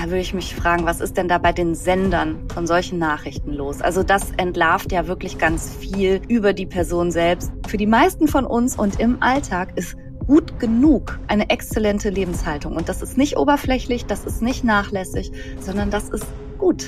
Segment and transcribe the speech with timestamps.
[0.00, 3.52] da würde ich mich fragen, was ist denn da bei den Sendern von solchen Nachrichten
[3.52, 3.82] los?
[3.82, 7.52] Also das entlarvt ja wirklich ganz viel über die Person selbst.
[7.68, 12.76] Für die meisten von uns und im Alltag ist gut genug eine exzellente Lebenshaltung.
[12.76, 16.26] Und das ist nicht oberflächlich, das ist nicht nachlässig, sondern das ist
[16.56, 16.86] gut.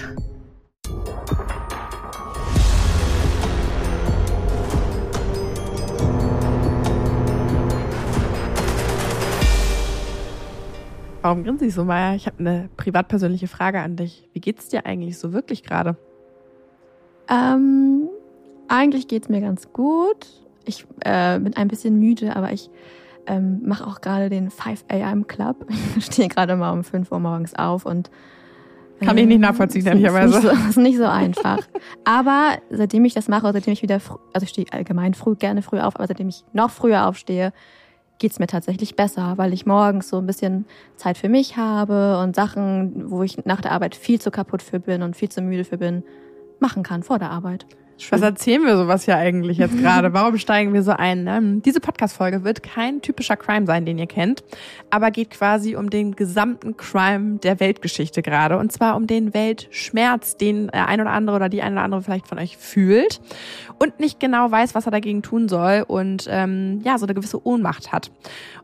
[11.23, 12.16] Warum grinst ich so, Maya?
[12.16, 14.29] Ich habe eine privat-persönliche Frage an dich.
[14.32, 15.97] Wie geht's dir eigentlich so wirklich gerade?
[17.28, 18.09] Ähm,
[18.66, 20.27] eigentlich geht's mir ganz gut.
[20.64, 22.70] Ich äh, bin ein bisschen müde, aber ich
[23.28, 25.28] ähm, mache auch gerade den 5 a.m.
[25.28, 25.64] Club.
[25.97, 28.11] Ich stehe gerade mal um 5 Uhr morgens auf und
[29.00, 30.39] kann ich nicht ähm, nachvollziehen, ehrlicherweise.
[30.39, 31.59] Ist, ist, ist nicht so einfach.
[32.05, 34.00] aber seitdem ich das mache, seitdem ich wieder,
[34.33, 37.52] also ich stehe allgemein früh, gerne früh auf, aber seitdem ich noch früher aufstehe,
[38.23, 42.37] geht's mir tatsächlich besser, weil ich morgens so ein bisschen Zeit für mich habe und
[42.37, 45.65] Sachen, wo ich nach der Arbeit viel zu kaputt für bin und viel zu müde
[45.65, 46.05] für bin,
[46.61, 47.67] machen kann vor der Arbeit.
[48.11, 50.12] Was erzählen wir sowas hier eigentlich jetzt gerade?
[50.12, 51.25] Warum steigen wir so ein?
[51.25, 51.61] Ne?
[51.64, 54.42] Diese Podcast-Folge wird kein typischer Crime sein, den ihr kennt,
[54.91, 58.58] aber geht quasi um den gesamten Crime der Weltgeschichte gerade.
[58.58, 62.03] Und zwar um den Weltschmerz, den der ein oder andere oder die ein oder andere
[62.03, 63.20] vielleicht von euch fühlt
[63.78, 67.47] und nicht genau weiß, was er dagegen tun soll und ähm, ja, so eine gewisse
[67.47, 68.11] Ohnmacht hat.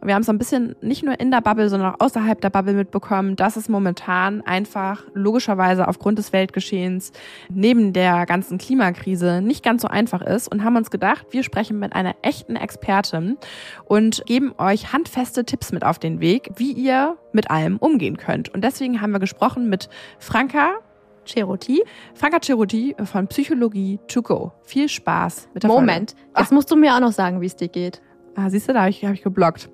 [0.00, 2.40] Und wir haben es so ein bisschen nicht nur in der Bubble, sondern auch außerhalb
[2.40, 7.12] der Bubble mitbekommen, dass es momentan einfach logischerweise aufgrund des Weltgeschehens
[7.48, 11.42] neben der ganzen Klimakrise Reise nicht ganz so einfach ist und haben uns gedacht, wir
[11.42, 13.36] sprechen mit einer echten Expertin
[13.84, 18.52] und geben euch handfeste Tipps mit auf den Weg, wie ihr mit allem umgehen könnt.
[18.52, 20.78] Und deswegen haben wir gesprochen mit Franka
[21.26, 21.82] Ceruti.
[22.14, 24.52] Franka Ceruti von Psychologie to go.
[24.62, 26.40] Viel Spaß mit der Moment, Folge.
[26.40, 28.00] jetzt musst du mir auch noch sagen, wie es dir geht.
[28.34, 29.68] Ah, siehst du, da habe ich, hab ich geblockt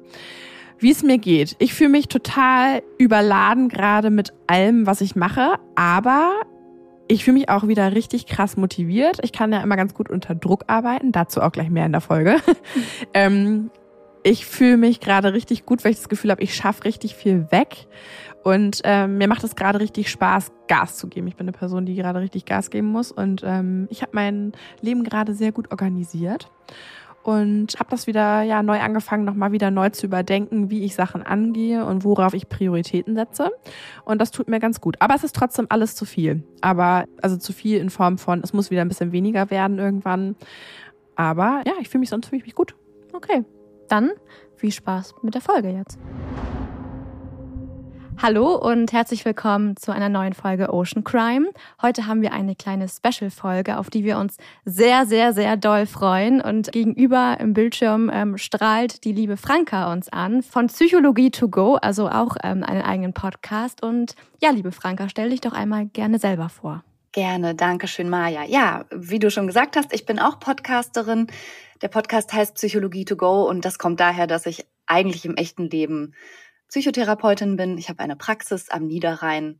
[0.81, 1.57] wie es mir geht.
[1.61, 6.33] Ich fühle mich total überladen gerade mit allem, was ich mache, aber
[7.09, 9.19] ich fühle mich auch wieder richtig krass motiviert.
[9.23, 12.01] Ich kann ja immer ganz gut unter Druck arbeiten, dazu auch gleich mehr in der
[12.01, 12.37] Folge.
[13.15, 13.71] ähm,
[14.23, 17.51] ich fühle mich gerade richtig gut, weil ich das Gefühl habe, ich schaffe richtig viel
[17.51, 17.87] weg.
[18.43, 21.27] Und ähm, mir macht es gerade richtig Spaß, Gas zu geben.
[21.27, 23.13] Ich bin eine Person, die gerade richtig Gas geben muss.
[23.13, 26.51] Und ähm, ich habe mein Leben gerade sehr gut organisiert
[27.25, 31.23] und habe das wieder ja neu angefangen, nochmal wieder neu zu überdenken, wie ich Sachen
[31.23, 33.51] angehe und worauf ich Prioritäten setze.
[34.05, 34.97] Und das tut mir ganz gut.
[35.01, 36.45] Aber es ist trotzdem alles zu viel.
[36.61, 40.37] Aber also zu viel in Form von, es muss wieder ein bisschen weniger werden irgendwann.
[41.17, 42.75] Aber ja, ich fühle mich sonst fühle ich mich gut.
[43.15, 43.45] Okay,
[43.89, 44.11] dann
[44.57, 45.99] viel Spaß mit der Folge jetzt.
[48.23, 51.49] Hallo und herzlich willkommen zu einer neuen Folge Ocean Crime.
[51.83, 56.41] Heute haben wir eine kleine Special-Folge, auf die wir uns sehr, sehr, sehr doll freuen.
[56.41, 61.75] Und gegenüber im Bildschirm ähm, strahlt die liebe Franka uns an von Psychologie to go,
[61.75, 63.83] also auch ähm, einen eigenen Podcast.
[63.83, 66.85] Und ja, liebe Franka, stell dich doch einmal gerne selber vor.
[67.13, 68.45] Gerne, danke schön, Maja.
[68.45, 71.27] Ja, wie du schon gesagt hast, ich bin auch Podcasterin.
[71.83, 75.69] Der Podcast heißt Psychologie to go und das kommt daher, dass ich eigentlich im echten
[75.71, 76.15] Leben
[76.69, 77.79] Psychotherapeutin bin.
[77.79, 79.59] Ich habe eine Praxis am Niederrhein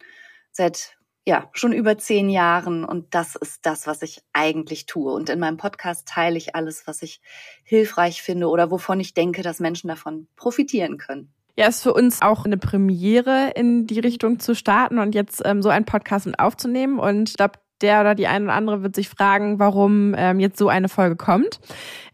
[0.51, 5.13] seit ja schon über zehn Jahren und das ist das, was ich eigentlich tue.
[5.13, 7.21] Und in meinem Podcast teile ich alles, was ich
[7.65, 11.33] hilfreich finde oder wovon ich denke, dass Menschen davon profitieren können.
[11.57, 15.63] Ja, ist für uns auch eine Premiere in die Richtung zu starten und jetzt ähm,
[15.63, 16.99] so einen Podcast mit aufzunehmen.
[16.99, 20.59] Und ich glaube, der oder die eine oder andere wird sich fragen, warum ähm, jetzt
[20.59, 21.61] so eine Folge kommt.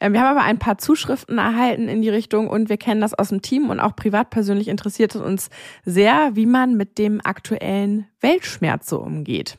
[0.00, 3.14] Ähm, wir haben aber ein paar Zuschriften erhalten in die Richtung und wir kennen das
[3.14, 5.50] aus dem Team und auch privat persönlich interessiert es uns
[5.84, 9.58] sehr, wie man mit dem aktuellen Weltschmerz so umgeht.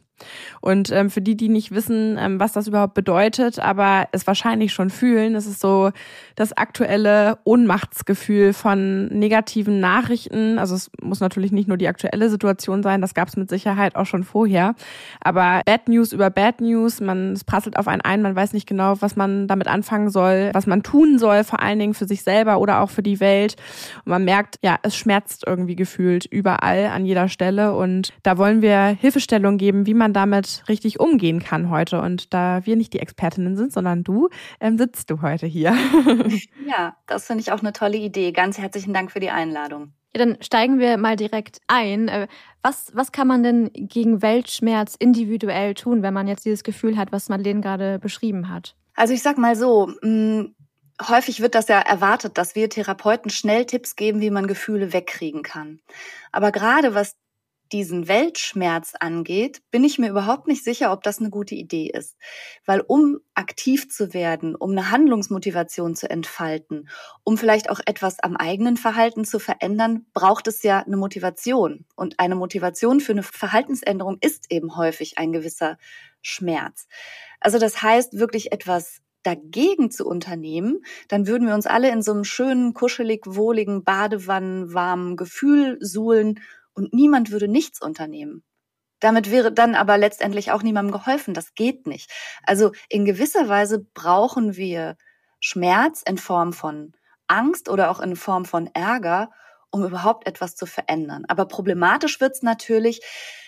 [0.62, 4.74] Und ähm, für die, die nicht wissen, ähm, was das überhaupt bedeutet, aber es wahrscheinlich
[4.74, 5.92] schon fühlen, es ist so
[6.36, 10.60] das aktuelle Ohnmachtsgefühl von negativen Nachrichten.
[10.60, 13.96] Also es muss natürlich nicht nur die aktuelle Situation sein, das gab es mit Sicherheit
[13.96, 14.76] auch schon vorher.
[15.20, 18.68] Aber Bad News über Bad News, man es prasselt auf einen ein, man weiß nicht
[18.68, 22.24] genau, was man damit anfangen soll, was man tun soll, vor allen Dingen für sich
[22.24, 23.56] selber oder auch für die Welt.
[24.06, 27.76] Und man merkt, ja, es schmerzt irgendwie gefühlt überall an jeder Stelle.
[27.76, 32.02] Und da wollen wir Hilfestellung geben, wie man man damit richtig umgehen kann heute.
[32.02, 34.30] Und da wir nicht die Expertinnen sind, sondern du,
[34.60, 35.74] ähm, sitzt du heute hier.
[36.68, 38.32] ja, das finde ich auch eine tolle Idee.
[38.32, 39.94] Ganz herzlichen Dank für die Einladung.
[40.14, 42.10] Ja, dann steigen wir mal direkt ein.
[42.10, 42.28] Äh,
[42.62, 47.12] was, was kann man denn gegen Weltschmerz individuell tun, wenn man jetzt dieses Gefühl hat,
[47.12, 48.76] was Madeleine gerade beschrieben hat?
[48.96, 50.56] Also ich sag mal so, mh, hm,
[51.08, 55.42] häufig wird das ja erwartet, dass wir Therapeuten schnell Tipps geben, wie man Gefühle wegkriegen
[55.42, 55.80] kann.
[56.34, 57.16] Aber gerade was
[57.72, 62.18] diesen Weltschmerz angeht, bin ich mir überhaupt nicht sicher, ob das eine gute Idee ist.
[62.66, 66.90] Weil um aktiv zu werden, um eine Handlungsmotivation zu entfalten,
[67.24, 71.86] um vielleicht auch etwas am eigenen Verhalten zu verändern, braucht es ja eine Motivation.
[71.96, 75.78] Und eine Motivation für eine Verhaltensänderung ist eben häufig ein gewisser
[76.22, 76.88] Schmerz.
[77.40, 82.12] Also das heißt, wirklich etwas dagegen zu unternehmen, dann würden wir uns alle in so
[82.12, 86.40] einem schönen, kuschelig, wohligen, badewannenwarmen Gefühl suhlen
[86.74, 88.44] und niemand würde nichts unternehmen.
[89.00, 91.34] Damit wäre dann aber letztendlich auch niemandem geholfen.
[91.34, 92.12] Das geht nicht.
[92.44, 94.96] Also in gewisser Weise brauchen wir
[95.40, 96.94] Schmerz in Form von
[97.28, 99.32] Angst oder auch in Form von Ärger,
[99.72, 101.26] um überhaupt etwas zu verändern.
[101.28, 103.02] Aber problematisch wird's natürlich,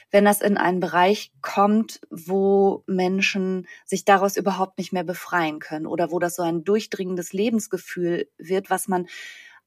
[0.09, 5.87] wenn das in einen Bereich kommt, wo Menschen sich daraus überhaupt nicht mehr befreien können
[5.87, 9.07] oder wo das so ein durchdringendes Lebensgefühl wird, was man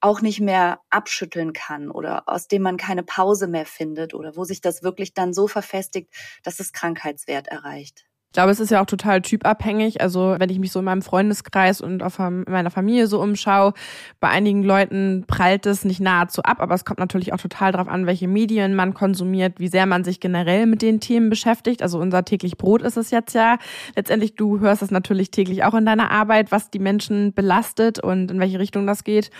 [0.00, 4.44] auch nicht mehr abschütteln kann oder aus dem man keine Pause mehr findet oder wo
[4.44, 6.12] sich das wirklich dann so verfestigt,
[6.44, 8.06] dass es Krankheitswert erreicht.
[8.36, 10.02] Ich glaube, es ist ja auch total typabhängig.
[10.02, 13.72] Also wenn ich mich so in meinem Freundeskreis und auf meiner Familie so umschaue,
[14.20, 17.88] bei einigen Leuten prallt es nicht nahezu ab, aber es kommt natürlich auch total darauf
[17.88, 21.80] an, welche Medien man konsumiert, wie sehr man sich generell mit den Themen beschäftigt.
[21.80, 23.56] Also unser täglich Brot ist es jetzt ja.
[23.94, 28.30] Letztendlich, du hörst es natürlich täglich auch in deiner Arbeit, was die Menschen belastet und
[28.30, 29.30] in welche Richtung das geht.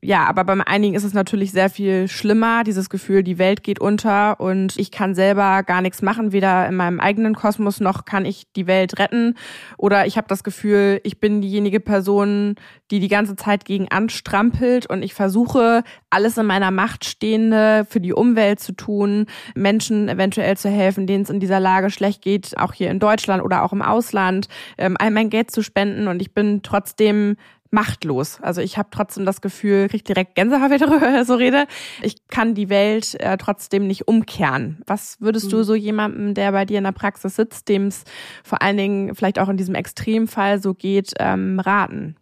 [0.00, 3.80] Ja, aber bei einigen ist es natürlich sehr viel schlimmer, dieses Gefühl, die Welt geht
[3.80, 8.24] unter und ich kann selber gar nichts machen, weder in meinem eigenen Kosmos noch kann
[8.24, 9.34] ich die Welt retten.
[9.76, 12.56] Oder ich habe das Gefühl, ich bin diejenige Person,
[12.90, 18.00] die die ganze Zeit gegen anstrampelt und ich versuche, alles in meiner Macht Stehende für
[18.00, 22.56] die Umwelt zu tun, Menschen eventuell zu helfen, denen es in dieser Lage schlecht geht,
[22.58, 24.48] auch hier in Deutschland oder auch im Ausland,
[24.78, 27.36] ähm, all mein Geld zu spenden und ich bin trotzdem
[27.70, 28.38] machtlos.
[28.40, 31.66] Also ich habe trotzdem das Gefühl, krieg direkt Gänsehaut, wenn ich so rede.
[32.02, 34.82] Ich kann die Welt äh, trotzdem nicht umkehren.
[34.86, 35.50] Was würdest mhm.
[35.50, 38.04] du so jemandem, der bei dir in der Praxis sitzt, dem es
[38.42, 42.16] vor allen Dingen vielleicht auch in diesem Extremfall so geht, ähm, raten?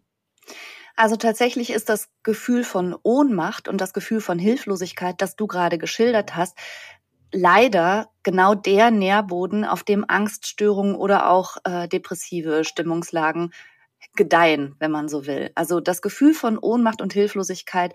[0.95, 5.77] Also tatsächlich ist das Gefühl von Ohnmacht und das Gefühl von Hilflosigkeit, das du gerade
[5.77, 6.57] geschildert hast,
[7.31, 13.53] leider genau der Nährboden, auf dem Angststörungen oder auch äh, depressive Stimmungslagen
[14.17, 15.51] gedeihen, wenn man so will.
[15.55, 17.93] Also das Gefühl von Ohnmacht und Hilflosigkeit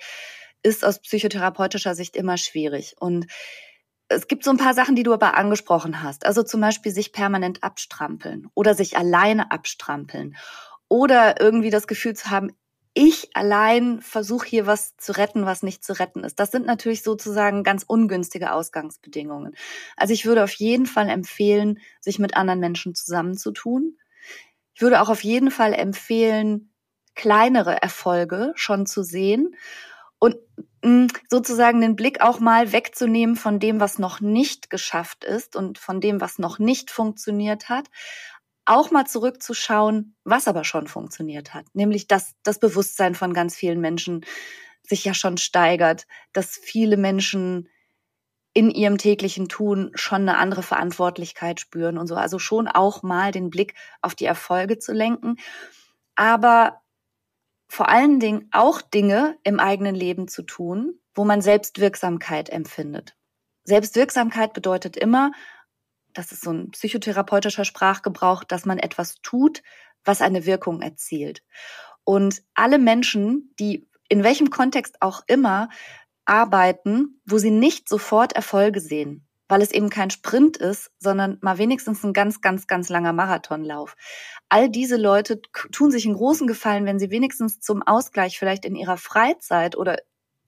[0.63, 2.95] ist aus psychotherapeutischer Sicht immer schwierig.
[2.99, 3.27] Und
[4.09, 6.25] es gibt so ein paar Sachen, die du aber angesprochen hast.
[6.27, 10.37] Also zum Beispiel sich permanent abstrampeln oder sich alleine abstrampeln
[10.89, 12.53] oder irgendwie das Gefühl zu haben,
[12.95, 16.39] ich allein versuche hier was zu retten, was nicht zu retten ist.
[16.39, 19.55] Das sind natürlich sozusagen ganz ungünstige Ausgangsbedingungen.
[19.97, 23.97] Also ich würde auf jeden Fall empfehlen, sich mit anderen Menschen zusammenzutun,
[24.75, 26.73] ich würde auch auf jeden Fall empfehlen,
[27.15, 29.55] kleinere Erfolge schon zu sehen
[30.19, 30.37] und
[30.83, 35.79] mm, sozusagen den Blick auch mal wegzunehmen von dem, was noch nicht geschafft ist und
[35.79, 37.89] von dem, was noch nicht funktioniert hat,
[38.65, 43.81] auch mal zurückzuschauen, was aber schon funktioniert hat, nämlich dass das Bewusstsein von ganz vielen
[43.81, 44.25] Menschen
[44.83, 47.69] sich ja schon steigert, dass viele Menschen
[48.55, 52.17] in ihrem täglichen Tun schon eine andere Verantwortlichkeit spüren und so.
[52.17, 55.37] Also schon auch mal den Blick auf die Erfolge zu lenken.
[56.15, 56.83] Aber
[57.69, 63.17] vor allen Dingen auch Dinge im eigenen Leben zu tun, wo man Selbstwirksamkeit empfindet.
[63.65, 65.33] Selbstwirksamkeit bedeutet immer,
[66.13, 69.63] das ist so ein psychotherapeutischer Sprachgebrauch, dass man etwas tut,
[70.05, 71.43] was eine Wirkung erzielt.
[72.05, 75.71] Und alle Menschen, die in welchem Kontext auch immer
[76.25, 81.59] arbeiten, wo sie nicht sofort Erfolge sehen, weil es eben kein Sprint ist, sondern mal
[81.59, 83.97] wenigstens ein ganz, ganz, ganz langer Marathonlauf.
[84.49, 85.41] All diese Leute
[85.73, 89.99] tun sich einen großen Gefallen, wenn sie wenigstens zum Ausgleich vielleicht in ihrer Freizeit oder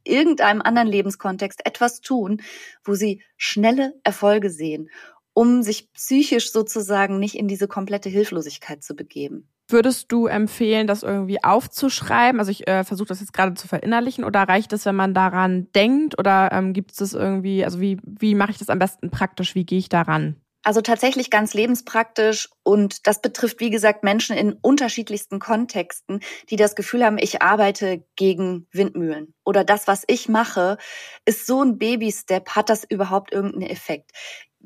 [0.05, 2.43] irgendeinem anderen Lebenskontext etwas tun,
[2.85, 4.91] wo sie schnelle Erfolge sehen,
[5.33, 9.54] um sich psychisch sozusagen nicht in diese komplette Hilflosigkeit zu begeben.
[9.67, 12.39] Würdest du empfehlen, das irgendwie aufzuschreiben?
[12.39, 15.69] Also ich äh, versuche das jetzt gerade zu verinnerlichen oder reicht es, wenn man daran
[15.75, 16.19] denkt?
[16.19, 19.55] Oder ähm, gibt es das irgendwie, also wie, wie mache ich das am besten praktisch?
[19.55, 20.37] Wie gehe ich daran?
[20.67, 26.75] Also tatsächlich ganz lebenspraktisch und das betrifft, wie gesagt, Menschen in unterschiedlichsten Kontexten, die das
[26.75, 30.79] Gefühl haben, ich arbeite gegen Windmühlen oder das, was ich mache,
[31.27, 34.13] ist so ein Baby-Step, hat das überhaupt irgendeinen Effekt?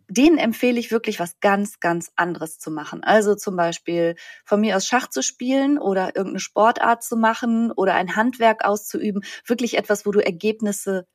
[0.09, 3.05] Denen empfehle ich wirklich was ganz, ganz anderes zu machen.
[3.05, 7.95] Also zum Beispiel von mir aus Schach zu spielen oder irgendeine Sportart zu machen oder
[7.95, 9.23] ein Handwerk auszuüben.
[9.47, 11.07] Wirklich etwas, wo du Ergebnisse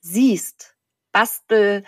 [0.00, 0.76] siehst.
[1.12, 1.84] Bastel,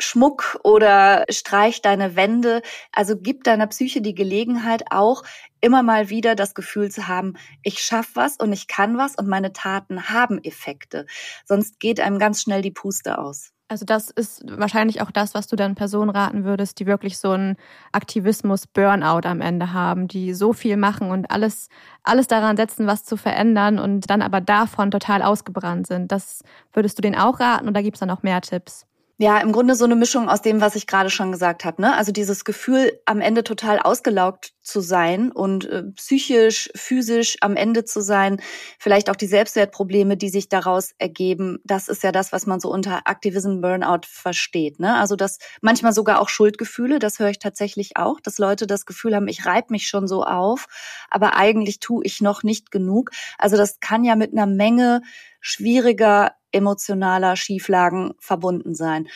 [0.00, 2.62] Schmuck oder streich deine Wände.
[2.92, 5.24] Also gib deiner Psyche die Gelegenheit auch
[5.60, 9.28] immer mal wieder das Gefühl zu haben, ich schaffe was und ich kann was und
[9.28, 11.06] meine Taten haben Effekte.
[11.44, 13.52] Sonst geht einem ganz schnell die Puste aus.
[13.70, 17.32] Also das ist wahrscheinlich auch das, was du dann Personen raten würdest, die wirklich so
[17.32, 17.56] einen
[17.92, 21.68] Aktivismus-Burnout am Ende haben, die so viel machen und alles,
[22.02, 26.10] alles daran setzen, was zu verändern und dann aber davon total ausgebrannt sind.
[26.12, 28.87] Das würdest du denen auch raten oder gibt es da noch mehr Tipps?
[29.20, 31.82] Ja, im Grunde so eine Mischung aus dem, was ich gerade schon gesagt habe.
[31.82, 31.92] Ne?
[31.96, 37.84] Also dieses Gefühl, am Ende total ausgelaugt zu sein und äh, psychisch, physisch am Ende
[37.84, 38.40] zu sein,
[38.78, 41.58] vielleicht auch die Selbstwertprobleme, die sich daraus ergeben.
[41.64, 44.78] Das ist ja das, was man so unter Activism Burnout versteht.
[44.78, 44.96] Ne?
[44.96, 49.16] Also das manchmal sogar auch Schuldgefühle, das höre ich tatsächlich auch, dass Leute das Gefühl
[49.16, 50.66] haben, ich reibe mich schon so auf,
[51.10, 53.10] aber eigentlich tue ich noch nicht genug.
[53.36, 55.02] Also das kann ja mit einer Menge
[55.40, 59.08] schwieriger emotionaler Schieflagen verbunden sein.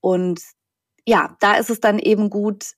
[0.00, 0.40] Und
[1.06, 2.72] ja, da ist es dann eben gut,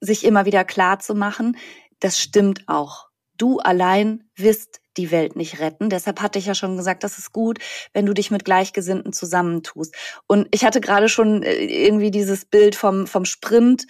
[0.00, 1.56] sich immer wieder klar zu machen,
[2.00, 3.08] das stimmt auch.
[3.36, 5.90] Du allein wirst die Welt nicht retten.
[5.90, 7.58] Deshalb hatte ich ja schon gesagt, das ist gut,
[7.92, 9.94] wenn du dich mit Gleichgesinnten zusammentust.
[10.26, 13.86] Und ich hatte gerade schon äh, irgendwie dieses Bild vom, vom Sprint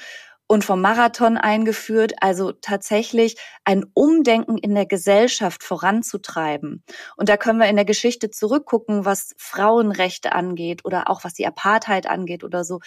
[0.49, 6.85] und vom Marathon eingeführt, also tatsächlich ein Umdenken in der Gesellschaft voranzutreiben.
[7.17, 11.47] Und da können wir in der Geschichte zurückgucken, was Frauenrechte angeht oder auch was die
[11.47, 12.81] Apartheid angeht oder so.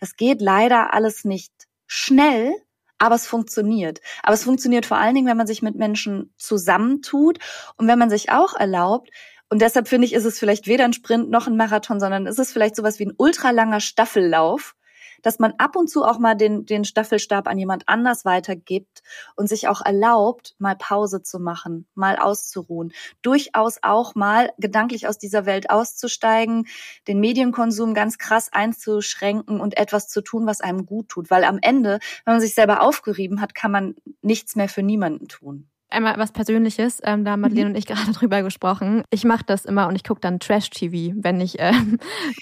[0.00, 1.52] Das geht leider alles nicht
[1.86, 2.52] schnell,
[2.98, 4.00] aber es funktioniert.
[4.22, 7.38] Aber es funktioniert vor allen Dingen, wenn man sich mit Menschen zusammentut
[7.76, 9.10] und wenn man sich auch erlaubt,
[9.50, 12.40] und deshalb finde ich, ist es vielleicht weder ein Sprint noch ein Marathon, sondern ist
[12.40, 14.74] es vielleicht sowas wie ein ultralanger Staffellauf,
[15.24, 19.02] dass man ab und zu auch mal den, den Staffelstab an jemand anders weitergibt
[19.34, 25.18] und sich auch erlaubt, mal Pause zu machen, mal auszuruhen, durchaus auch mal gedanklich aus
[25.18, 26.66] dieser Welt auszusteigen,
[27.08, 31.30] den Medienkonsum ganz krass einzuschränken und etwas zu tun, was einem gut tut.
[31.30, 35.28] Weil am Ende, wenn man sich selber aufgerieben hat, kann man nichts mehr für niemanden
[35.28, 37.00] tun einmal was Persönliches.
[37.04, 37.74] Ähm, da haben Madeleine mhm.
[37.74, 39.04] und ich gerade drüber gesprochen.
[39.10, 41.72] Ich mache das immer und ich gucke dann Trash-TV, wenn ich, äh,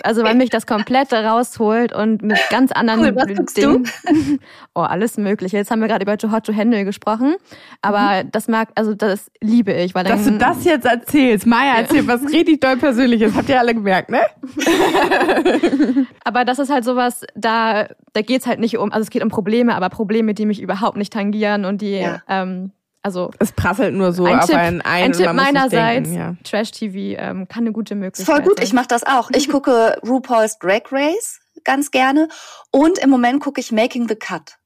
[0.02, 3.84] also wenn mich das komplett rausholt und mit ganz anderen cool, was Dingen.
[3.84, 4.38] Du?
[4.74, 5.56] oh, alles Mögliche.
[5.56, 7.34] Jetzt haben wir gerade über Hot to Handle gesprochen,
[7.82, 8.32] aber mhm.
[8.32, 9.94] das mag, also das liebe ich.
[9.94, 11.46] Weil dann, Dass du das jetzt erzählst.
[11.46, 13.34] Maya erzählt was richtig doll Persönliches.
[13.34, 14.20] Habt ihr alle gemerkt, ne?
[16.24, 19.28] aber das ist halt sowas, da, da geht's halt nicht um, also es geht um
[19.28, 22.22] Probleme, aber Probleme, die mich überhaupt nicht tangieren und die ja.
[22.28, 25.04] ähm, also es prasselt nur so ein auf Tipp, einen ein.
[25.04, 26.36] Ein Tipp meinerseits, ja.
[26.44, 28.36] Trash-TV ähm, kann eine gute Möglichkeit sein.
[28.36, 28.66] Voll gut, sein.
[28.66, 29.30] ich mache das auch.
[29.34, 32.28] Ich gucke RuPaul's Drag Race ganz gerne
[32.70, 34.58] und im Moment gucke ich Making the Cut.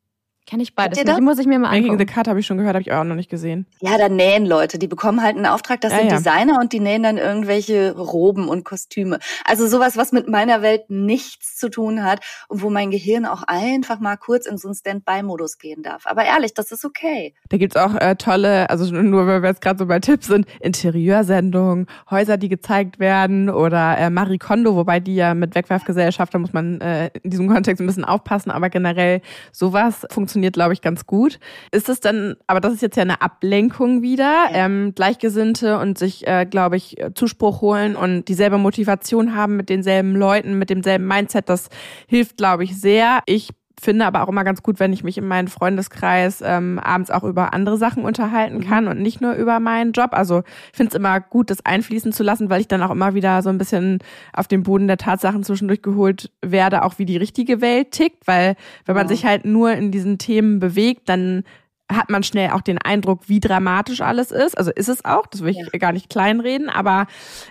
[0.47, 1.21] Kenne ich beides nicht.
[1.21, 1.95] Muss ich mir mal angucken.
[1.95, 3.67] Making the Cut habe ich schon gehört, habe ich auch noch nicht gesehen.
[3.81, 4.79] Ja, da nähen Leute.
[4.79, 6.19] Die bekommen halt einen Auftrag, das ja, sind ja.
[6.19, 9.19] Designer und die nähen dann irgendwelche Roben und Kostüme.
[9.45, 13.43] Also sowas, was mit meiner Welt nichts zu tun hat und wo mein Gehirn auch
[13.43, 16.07] einfach mal kurz in so einen Standby-Modus gehen darf.
[16.07, 17.35] Aber ehrlich, das ist okay.
[17.49, 20.47] Da gibt's auch äh, tolle, also nur weil wir jetzt gerade so bei Tipps sind,
[20.61, 26.39] Interieursendungen, Häuser, die gezeigt werden oder äh, Marie Kondo, wobei die ja mit Wegwerfgesellschaft, da
[26.39, 30.75] muss man äh, in diesem Kontext ein bisschen aufpassen, aber generell sowas funktioniert funktioniert, glaube
[30.75, 31.39] ich, ganz gut.
[31.73, 36.27] Ist es dann, aber das ist jetzt ja eine Ablenkung wieder, ähm, Gleichgesinnte und sich,
[36.27, 41.49] äh, glaube ich, Zuspruch holen und dieselbe Motivation haben mit denselben Leuten, mit demselben Mindset,
[41.49, 41.71] das
[42.07, 43.21] hilft, glaube ich, sehr.
[43.25, 47.11] Ich finde aber auch immer ganz gut, wenn ich mich in meinem Freundeskreis ähm, abends
[47.11, 48.65] auch über andere Sachen unterhalten mhm.
[48.65, 50.11] kann und nicht nur über meinen Job.
[50.13, 53.15] Also ich finde es immer gut, das einfließen zu lassen, weil ich dann auch immer
[53.15, 53.99] wieder so ein bisschen
[54.33, 58.27] auf den Boden der Tatsachen zwischendurch geholt werde, auch wie die richtige Welt tickt.
[58.27, 58.57] Weil
[58.87, 59.09] wenn man ja.
[59.09, 61.45] sich halt nur in diesen Themen bewegt, dann
[61.93, 64.59] hat man schnell auch den Eindruck, wie dramatisch alles ist.
[64.59, 65.79] Also ist es auch, das will ich ja.
[65.79, 67.07] gar nicht kleinreden, aber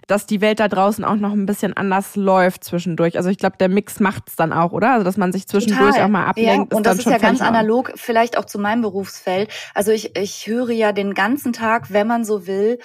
[0.08, 3.18] dass die Welt da draußen auch noch ein bisschen anders läuft zwischendurch.
[3.18, 4.92] Also ich glaube, der Mix macht's dann auch, oder?
[4.92, 6.06] Also dass man sich zwischendurch Total.
[6.06, 6.74] auch mal ablenkt.
[6.74, 9.50] Ja, und das ist ja ganz analog, vielleicht auch zu meinem Berufsfeld.
[9.74, 12.80] Also ich, ich höre ja den ganzen Tag, wenn man so will,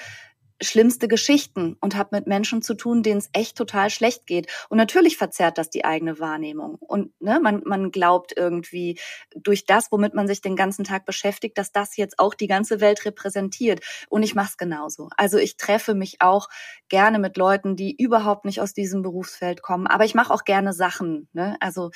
[0.62, 4.50] schlimmste Geschichten und habe mit Menschen zu tun, denen es echt total schlecht geht.
[4.68, 6.76] Und natürlich verzerrt das die eigene Wahrnehmung.
[6.76, 8.98] Und ne, man, man glaubt irgendwie
[9.34, 12.80] durch das, womit man sich den ganzen Tag beschäftigt, dass das jetzt auch die ganze
[12.80, 13.84] Welt repräsentiert.
[14.08, 15.08] Und ich mache es genauso.
[15.16, 16.48] Also ich treffe mich auch
[16.88, 19.86] gerne mit Leuten, die überhaupt nicht aus diesem Berufsfeld kommen.
[19.86, 21.28] Aber ich mache auch gerne Sachen.
[21.32, 21.56] Ne?
[21.60, 21.90] Also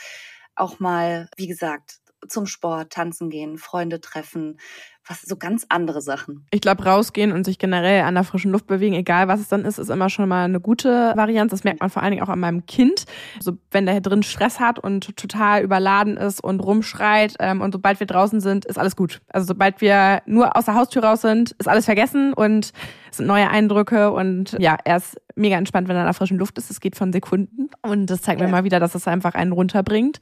[0.57, 4.59] auch mal, wie gesagt, zum Sport, tanzen gehen, Freunde treffen,
[5.07, 6.47] was so ganz andere Sachen.
[6.51, 9.65] Ich glaube, rausgehen und sich generell an der frischen Luft bewegen, egal was es dann
[9.65, 11.53] ist, ist immer schon mal eine gute Variante.
[11.53, 13.05] Das merkt man vor allen Dingen auch an meinem Kind.
[13.37, 18.01] Also wenn der drin Stress hat und total überladen ist und rumschreit ähm, und sobald
[18.01, 19.21] wir draußen sind, ist alles gut.
[19.29, 22.73] Also sobald wir nur aus der Haustür raus sind, ist alles vergessen und
[23.17, 26.59] sind neue Eindrücke und ja, er ist mega entspannt, wenn er an der frischen Luft
[26.59, 26.71] ist.
[26.71, 28.47] Es geht von Sekunden und das zeigt ja.
[28.47, 30.21] mir mal wieder, dass es einfach einen runterbringt.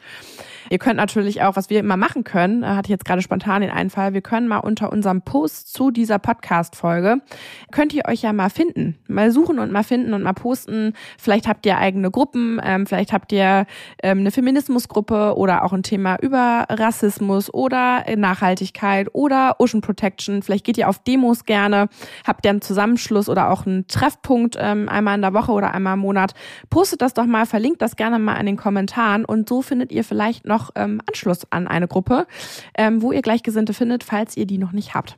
[0.70, 3.70] Ihr könnt natürlich auch, was wir immer machen können, hatte ich jetzt gerade spontan den
[3.70, 7.18] Einfall, wir können mal unter unserem Post zu dieser Podcast-Folge.
[7.70, 10.94] Könnt ihr euch ja mal finden, mal suchen und mal finden und mal posten.
[11.18, 13.66] Vielleicht habt ihr eigene Gruppen, ähm, vielleicht habt ihr
[14.02, 20.42] ähm, eine Feminismusgruppe oder auch ein Thema über Rassismus oder Nachhaltigkeit oder Ocean Protection.
[20.42, 21.88] Vielleicht geht ihr auf Demos gerne,
[22.26, 25.94] habt ihr einen Zusammenschluss oder auch einen Treffpunkt ähm, einmal in der Woche oder einmal
[25.94, 26.34] im Monat.
[26.68, 30.02] Postet das doch mal, verlinkt das gerne mal in den Kommentaren und so findet ihr
[30.02, 32.26] vielleicht noch ähm, Anschluss an eine Gruppe,
[32.76, 35.16] ähm, wo ihr Gleichgesinnte findet, falls ihr die noch nicht habt.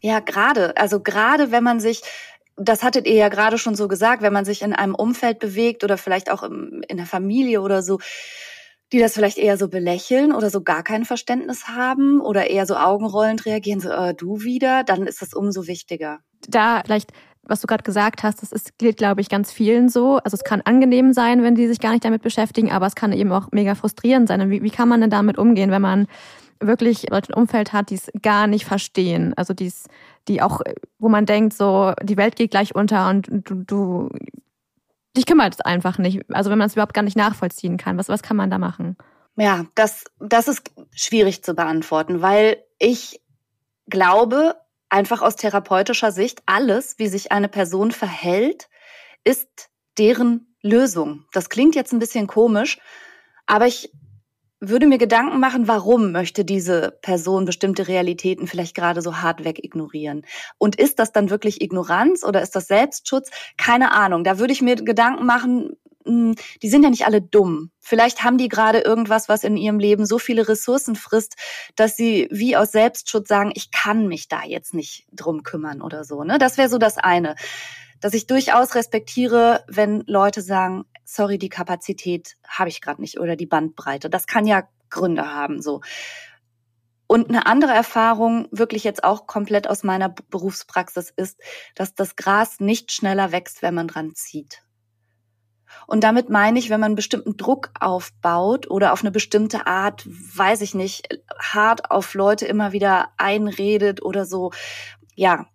[0.00, 0.76] Ja, gerade.
[0.76, 2.02] Also gerade wenn man sich
[2.56, 5.82] das hattet ihr ja gerade schon so gesagt, wenn man sich in einem Umfeld bewegt
[5.82, 7.98] oder vielleicht auch in der Familie oder so,
[8.92, 12.76] die das vielleicht eher so belächeln oder so gar kein Verständnis haben oder eher so
[12.76, 16.20] augenrollend reagieren, so äh, du wieder, dann ist das umso wichtiger.
[16.48, 17.12] Da vielleicht
[17.46, 20.18] was du gerade gesagt hast, das ist, gilt, glaube ich, ganz vielen so.
[20.18, 23.12] Also es kann angenehm sein, wenn die sich gar nicht damit beschäftigen, aber es kann
[23.12, 24.40] eben auch mega frustrierend sein.
[24.40, 26.06] Und wie, wie kann man denn damit umgehen, wenn man
[26.60, 29.34] wirklich Leute im Umfeld hat, die es gar nicht verstehen?
[29.36, 29.86] Also die's,
[30.28, 30.60] die auch,
[30.98, 34.08] wo man denkt, so, die Welt geht gleich unter und du, du
[35.16, 36.22] dich kümmert es einfach nicht.
[36.32, 38.96] Also wenn man es überhaupt gar nicht nachvollziehen kann, was, was kann man da machen?
[39.36, 43.20] Ja, das, das ist schwierig zu beantworten, weil ich
[43.88, 44.54] glaube,
[44.94, 48.68] einfach aus therapeutischer Sicht, alles, wie sich eine Person verhält,
[49.24, 51.24] ist deren Lösung.
[51.32, 52.78] Das klingt jetzt ein bisschen komisch,
[53.46, 53.92] aber ich
[54.60, 59.62] würde mir Gedanken machen, warum möchte diese Person bestimmte Realitäten vielleicht gerade so hart weg
[59.62, 60.24] ignorieren?
[60.58, 63.30] Und ist das dann wirklich Ignoranz oder ist das Selbstschutz?
[63.56, 64.22] Keine Ahnung.
[64.24, 67.70] Da würde ich mir Gedanken machen, die sind ja nicht alle dumm.
[67.80, 71.36] Vielleicht haben die gerade irgendwas, was in ihrem Leben so viele Ressourcen frisst,
[71.76, 76.04] dass sie wie aus Selbstschutz sagen, ich kann mich da jetzt nicht drum kümmern oder
[76.04, 76.22] so.
[76.22, 76.38] Ne?
[76.38, 77.36] Das wäre so das eine.
[78.00, 83.36] Dass ich durchaus respektiere, wenn Leute sagen, sorry, die Kapazität habe ich gerade nicht oder
[83.36, 84.10] die Bandbreite.
[84.10, 85.80] Das kann ja Gründe haben, so.
[87.06, 91.38] Und eine andere Erfahrung, wirklich jetzt auch komplett aus meiner Berufspraxis, ist,
[91.74, 94.63] dass das Gras nicht schneller wächst, wenn man dran zieht.
[95.86, 100.60] Und damit meine ich, wenn man bestimmten Druck aufbaut oder auf eine bestimmte Art, weiß
[100.62, 104.52] ich nicht, hart auf Leute immer wieder einredet oder so,
[105.14, 105.46] ja,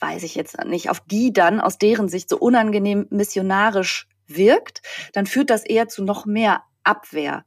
[0.00, 5.26] weiß ich jetzt nicht, auf die dann aus deren Sicht so unangenehm missionarisch wirkt, dann
[5.26, 7.44] führt das eher zu noch mehr Abwehr.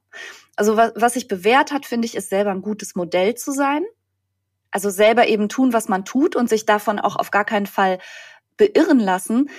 [0.56, 3.84] Also was, was sich bewährt hat, finde ich, ist selber ein gutes Modell zu sein.
[4.72, 8.00] Also selber eben tun, was man tut und sich davon auch auf gar keinen Fall
[8.58, 9.50] beirren lassen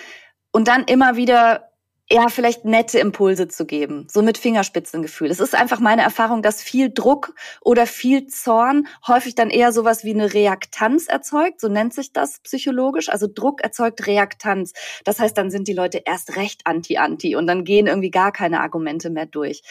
[0.52, 1.71] und dann immer wieder
[2.12, 5.30] ja, vielleicht nette Impulse zu geben, so mit Fingerspitzengefühl.
[5.30, 10.04] Es ist einfach meine Erfahrung, dass viel Druck oder viel Zorn häufig dann eher sowas
[10.04, 13.08] wie eine Reaktanz erzeugt, so nennt sich das psychologisch.
[13.08, 14.74] Also Druck erzeugt Reaktanz.
[15.04, 18.60] Das heißt, dann sind die Leute erst recht anti-anti und dann gehen irgendwie gar keine
[18.60, 19.62] Argumente mehr durch.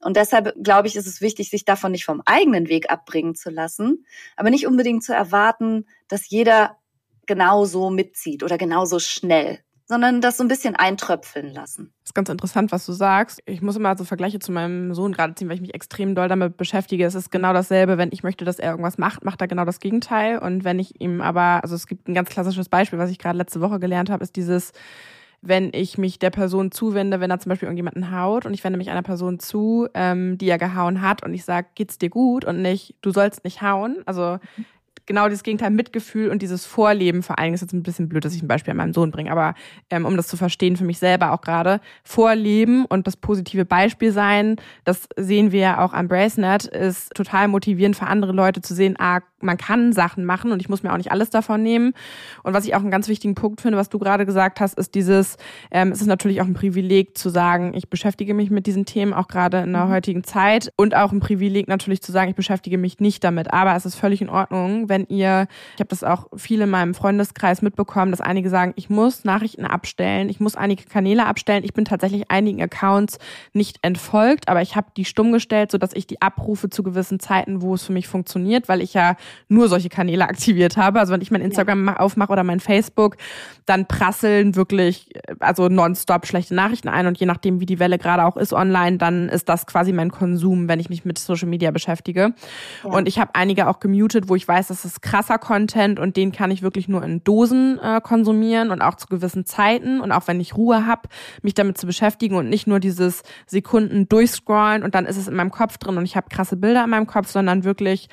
[0.00, 3.50] Und deshalb glaube ich, ist es wichtig, sich davon nicht vom eigenen Weg abbringen zu
[3.50, 4.04] lassen,
[4.36, 6.76] aber nicht unbedingt zu erwarten, dass jeder
[7.26, 11.92] genauso mitzieht oder genauso schnell sondern das so ein bisschen eintröpfeln lassen.
[12.02, 13.40] Das ist ganz interessant, was du sagst.
[13.44, 16.28] Ich muss immer so Vergleiche zu meinem Sohn gerade ziehen, weil ich mich extrem doll
[16.28, 17.04] damit beschäftige.
[17.04, 19.80] Es ist genau dasselbe, wenn ich möchte, dass er irgendwas macht, macht er genau das
[19.80, 20.38] Gegenteil.
[20.38, 23.36] Und wenn ich ihm aber, also es gibt ein ganz klassisches Beispiel, was ich gerade
[23.36, 24.72] letzte Woche gelernt habe, ist dieses,
[25.42, 28.78] wenn ich mich der Person zuwende, wenn er zum Beispiel irgendjemanden haut und ich wende
[28.78, 32.46] mich einer Person zu, ähm, die er gehauen hat und ich sage, geht's dir gut
[32.46, 34.02] und nicht, du sollst nicht hauen.
[34.06, 34.38] Also
[35.06, 38.34] genau dieses Gegenteil Mitgefühl und dieses Vorleben, vor allem ist jetzt ein bisschen blöd, dass
[38.34, 39.54] ich ein Beispiel an meinem Sohn bringe, aber
[39.90, 44.12] ähm, um das zu verstehen für mich selber auch gerade, Vorleben und das positive Beispiel
[44.12, 48.74] sein, das sehen wir ja auch am Bracenet, ist total motivierend für andere Leute zu
[48.74, 51.92] sehen, ah, man kann Sachen machen und ich muss mir auch nicht alles davon nehmen.
[52.42, 54.94] Und was ich auch einen ganz wichtigen Punkt finde, was du gerade gesagt hast, ist
[54.94, 55.36] dieses,
[55.70, 59.12] ähm, es ist natürlich auch ein Privileg zu sagen, ich beschäftige mich mit diesen Themen,
[59.12, 59.90] auch gerade in der mhm.
[59.90, 63.52] heutigen Zeit und auch ein Privileg natürlich zu sagen, ich beschäftige mich nicht damit.
[63.52, 66.94] Aber es ist völlig in Ordnung, wenn ihr, ich habe das auch viel in meinem
[66.94, 71.64] Freundeskreis mitbekommen, dass einige sagen, ich muss Nachrichten abstellen, ich muss einige Kanäle abstellen.
[71.64, 73.18] Ich bin tatsächlich einigen Accounts
[73.52, 77.62] nicht entfolgt, aber ich habe die stumm gestellt, sodass ich die abrufe zu gewissen Zeiten,
[77.62, 79.16] wo es für mich funktioniert, weil ich ja
[79.48, 81.00] nur solche Kanäle aktiviert habe.
[81.00, 81.96] Also wenn ich mein Instagram ja.
[81.96, 83.16] aufmache oder mein Facebook,
[83.66, 88.24] dann prasseln wirklich also nonstop schlechte Nachrichten ein und je nachdem, wie die Welle gerade
[88.24, 91.70] auch ist online, dann ist das quasi mein Konsum, wenn ich mich mit Social Media
[91.70, 92.34] beschäftige.
[92.84, 92.90] Ja.
[92.90, 96.32] Und ich habe einige auch gemutet, wo ich weiß, dass ist krasser Content und den
[96.32, 100.26] kann ich wirklich nur in Dosen äh, konsumieren und auch zu gewissen Zeiten und auch
[100.26, 101.08] wenn ich Ruhe habe,
[101.42, 105.34] mich damit zu beschäftigen und nicht nur dieses Sekunden durchscrollen und dann ist es in
[105.34, 108.08] meinem Kopf drin und ich habe krasse Bilder in meinem Kopf, sondern wirklich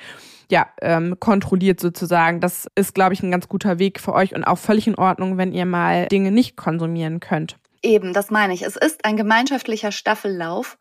[0.52, 2.40] ja, ähm, kontrolliert sozusagen.
[2.40, 5.38] Das ist, glaube ich, ein ganz guter Weg für euch und auch völlig in Ordnung,
[5.38, 7.56] wenn ihr mal Dinge nicht konsumieren könnt.
[7.82, 8.60] Eben, das meine ich.
[8.60, 10.76] Es ist ein gemeinschaftlicher Staffellauf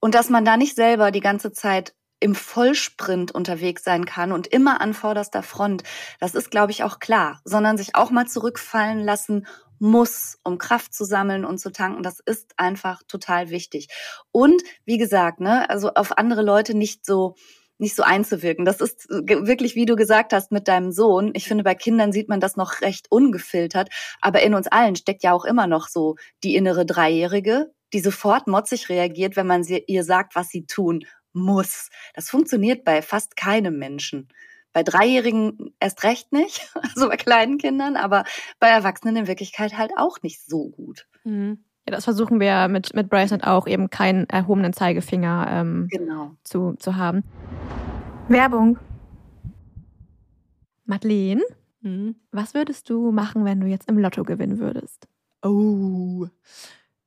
[0.00, 4.48] und dass man da nicht selber die ganze Zeit im Vollsprint unterwegs sein kann und
[4.48, 5.84] immer an vorderster Front.
[6.18, 9.46] Das ist, glaube ich, auch klar, sondern sich auch mal zurückfallen lassen
[9.78, 12.02] muss, um Kraft zu sammeln und zu tanken.
[12.02, 13.88] Das ist einfach total wichtig.
[14.32, 17.36] Und wie gesagt, ne, also auf andere Leute nicht so
[17.82, 18.64] nicht so einzuwirken.
[18.64, 21.32] Das ist wirklich, wie du gesagt hast, mit deinem Sohn.
[21.34, 23.90] Ich finde, bei Kindern sieht man das noch recht ungefiltert.
[24.22, 28.46] Aber in uns allen steckt ja auch immer noch so die innere Dreijährige, die sofort
[28.46, 31.90] motzig reagiert, wenn man sie, ihr sagt, was sie tun muss.
[32.14, 34.28] Das funktioniert bei fast keinem Menschen.
[34.72, 38.24] Bei Dreijährigen erst recht nicht, also bei kleinen Kindern, aber
[38.58, 41.06] bei Erwachsenen in Wirklichkeit halt auch nicht so gut.
[41.24, 41.64] Mhm.
[41.86, 46.36] Ja, das versuchen wir mit, mit Bracelet auch, eben keinen erhobenen Zeigefinger ähm, genau.
[46.44, 47.24] zu, zu haben.
[48.28, 48.78] Werbung.
[50.84, 51.42] Madeleine,
[51.80, 52.16] mhm.
[52.30, 55.08] was würdest du machen, wenn du jetzt im Lotto gewinnen würdest?
[55.42, 56.26] Oh,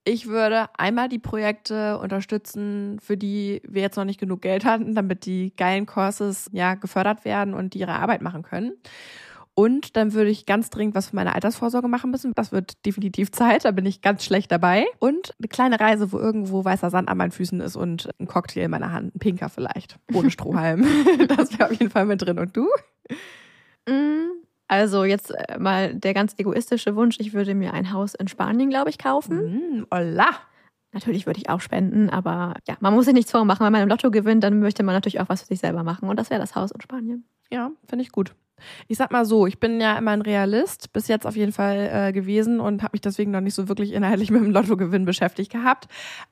[0.03, 4.93] ich würde einmal die Projekte unterstützen, für die wir jetzt noch nicht genug Geld hatten,
[4.93, 8.73] damit die geilen Courses ja gefördert werden und die ihre Arbeit machen können.
[9.58, 12.34] Und dann würde ich ganz dringend was für meine Altersvorsorge machen müssen.
[12.36, 14.86] Das wird definitiv Zeit, da bin ich ganz schlecht dabei.
[15.00, 18.65] Und eine kleine Reise, wo irgendwo weißer Sand an meinen Füßen ist und ein Cocktail
[18.65, 20.86] in meiner Hand, ein pinker vielleicht, ohne Strohhalm.
[21.38, 22.38] das wäre auf jeden Fall mit drin.
[22.38, 22.68] Und du?
[23.88, 28.28] Mm, also jetzt äh, mal der ganz egoistische Wunsch, ich würde mir ein Haus in
[28.28, 29.80] Spanien, glaube ich, kaufen.
[29.80, 30.28] Mm, hola.
[30.91, 33.65] Natürlich würde ich auch spenden, aber ja, man muss sich nichts vormachen.
[33.65, 36.10] Wenn man im Lotto gewinnt, dann möchte man natürlich auch was für sich selber machen.
[36.10, 37.26] Und das wäre das Haus in Spanien.
[37.50, 38.34] Ja, finde ich gut.
[38.88, 41.89] Ich sag mal so, ich bin ja immer ein Realist, bis jetzt auf jeden Fall
[41.91, 45.52] äh, gewesen und habe mich deswegen noch nicht so wirklich inhaltlich mit dem Lottogewinn beschäftigt
[45.52, 45.88] gehabt.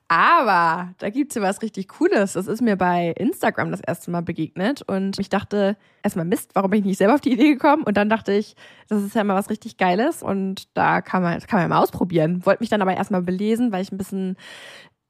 [0.08, 2.34] Aber da gibt's ja was richtig Cooles.
[2.34, 6.72] Das ist mir bei Instagram das erste Mal begegnet und ich dachte erstmal Mist, warum
[6.72, 7.84] bin ich nicht selber auf die Idee gekommen?
[7.84, 8.56] Und dann dachte ich,
[8.90, 11.82] das ist ja mal was richtig Geiles und da kann man, kann man ja mal
[11.82, 12.46] ausprobieren.
[12.46, 14.38] Wollte mich dann aber erstmal belesen, weil ich ein bisschen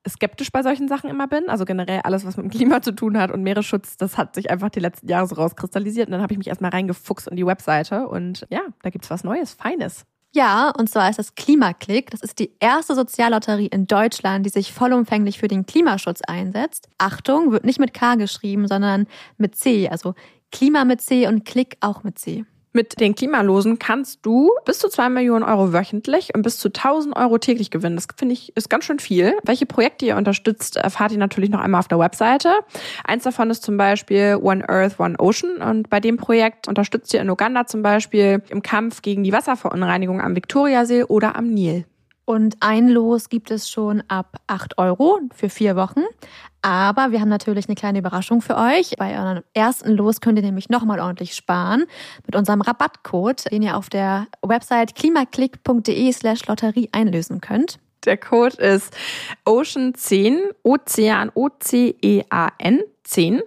[0.08, 1.50] skeptisch bei solchen Sachen immer bin.
[1.50, 4.50] Also generell alles, was mit dem Klima zu tun hat und Meeresschutz, das hat sich
[4.52, 6.08] einfach die letzten Jahre so rauskristallisiert.
[6.08, 9.24] Und dann habe ich mich erstmal reingefuchst in die Webseite und ja, da gibt's was
[9.24, 10.06] Neues, Feines.
[10.36, 12.10] Ja, und zwar ist das Klimaklick.
[12.10, 16.90] Das ist die erste Soziallotterie in Deutschland, die sich vollumfänglich für den Klimaschutz einsetzt.
[16.98, 19.06] Achtung, wird nicht mit K geschrieben, sondern
[19.38, 19.90] mit C.
[19.90, 20.16] Also
[20.52, 22.46] Klima mit C und Klick auch mit C.
[22.76, 27.16] Mit den Klimalosen kannst du bis zu zwei Millionen Euro wöchentlich und bis zu 1000
[27.16, 27.96] Euro täglich gewinnen.
[27.96, 29.36] Das finde ich ist ganz schön viel.
[29.44, 32.52] Welche Projekte ihr unterstützt, erfahrt ihr natürlich noch einmal auf der Webseite.
[33.04, 35.58] Eins davon ist zum Beispiel One Earth, One Ocean.
[35.58, 40.20] Und bei dem Projekt unterstützt ihr in Uganda zum Beispiel im Kampf gegen die Wasserverunreinigung
[40.20, 41.86] am Viktoriasee oder am Nil.
[42.26, 46.04] Und ein Los gibt es schon ab 8 Euro für vier Wochen.
[46.62, 48.92] Aber wir haben natürlich eine kleine Überraschung für euch.
[48.98, 51.86] Bei eurem ersten Los könnt ihr nämlich nochmal ordentlich sparen
[52.26, 57.80] mit unserem Rabattcode, den ihr auf der Website klimaklick.de slash Lotterie einlösen könnt.
[58.06, 58.96] Der Code ist
[59.46, 63.42] Ocean10, Ozean, O-C-E-A-N 10.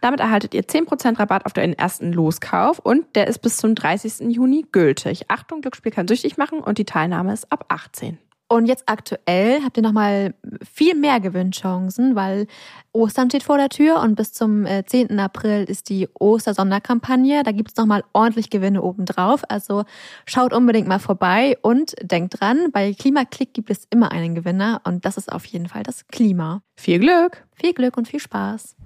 [0.00, 4.34] Damit erhaltet ihr 10% Rabatt auf den ersten Loskauf und der ist bis zum 30.
[4.34, 5.26] Juni gültig.
[5.28, 8.18] Achtung, Glücksspiel kann süchtig machen und die Teilnahme ist ab 18.
[8.50, 12.46] Und jetzt aktuell habt ihr nochmal viel mehr Gewinnchancen, weil
[12.92, 15.18] Ostern steht vor der Tür und bis zum 10.
[15.18, 17.42] Äh, April ist die Ostersonderkampagne.
[17.42, 19.42] Da gibt es nochmal ordentlich Gewinne obendrauf.
[19.50, 19.84] Also
[20.24, 25.04] schaut unbedingt mal vorbei und denkt dran, bei Klimaklick gibt es immer einen Gewinner und
[25.04, 26.62] das ist auf jeden Fall das Klima.
[26.74, 27.46] Viel Glück!
[27.52, 28.76] Viel Glück und viel Spaß!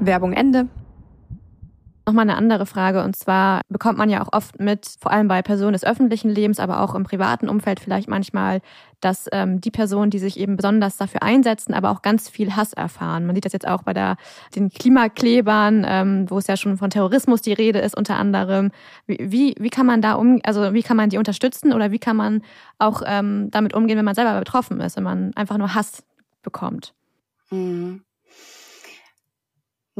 [0.00, 0.68] Werbung Ende.
[2.06, 5.42] Nochmal eine andere Frage und zwar bekommt man ja auch oft mit, vor allem bei
[5.42, 8.62] Personen des öffentlichen Lebens, aber auch im privaten Umfeld vielleicht manchmal,
[9.00, 12.72] dass ähm, die Personen, die sich eben besonders dafür einsetzen, aber auch ganz viel Hass
[12.72, 13.26] erfahren.
[13.26, 14.16] Man sieht das jetzt auch bei der,
[14.56, 18.70] den Klimaklebern, ähm, wo es ja schon von Terrorismus die Rede ist unter anderem.
[19.06, 21.98] Wie, wie, wie kann man da um, also wie kann man die unterstützen oder wie
[21.98, 22.40] kann man
[22.78, 26.02] auch ähm, damit umgehen, wenn man selber betroffen ist, wenn man einfach nur Hass
[26.42, 26.94] bekommt?
[27.50, 28.00] Mhm.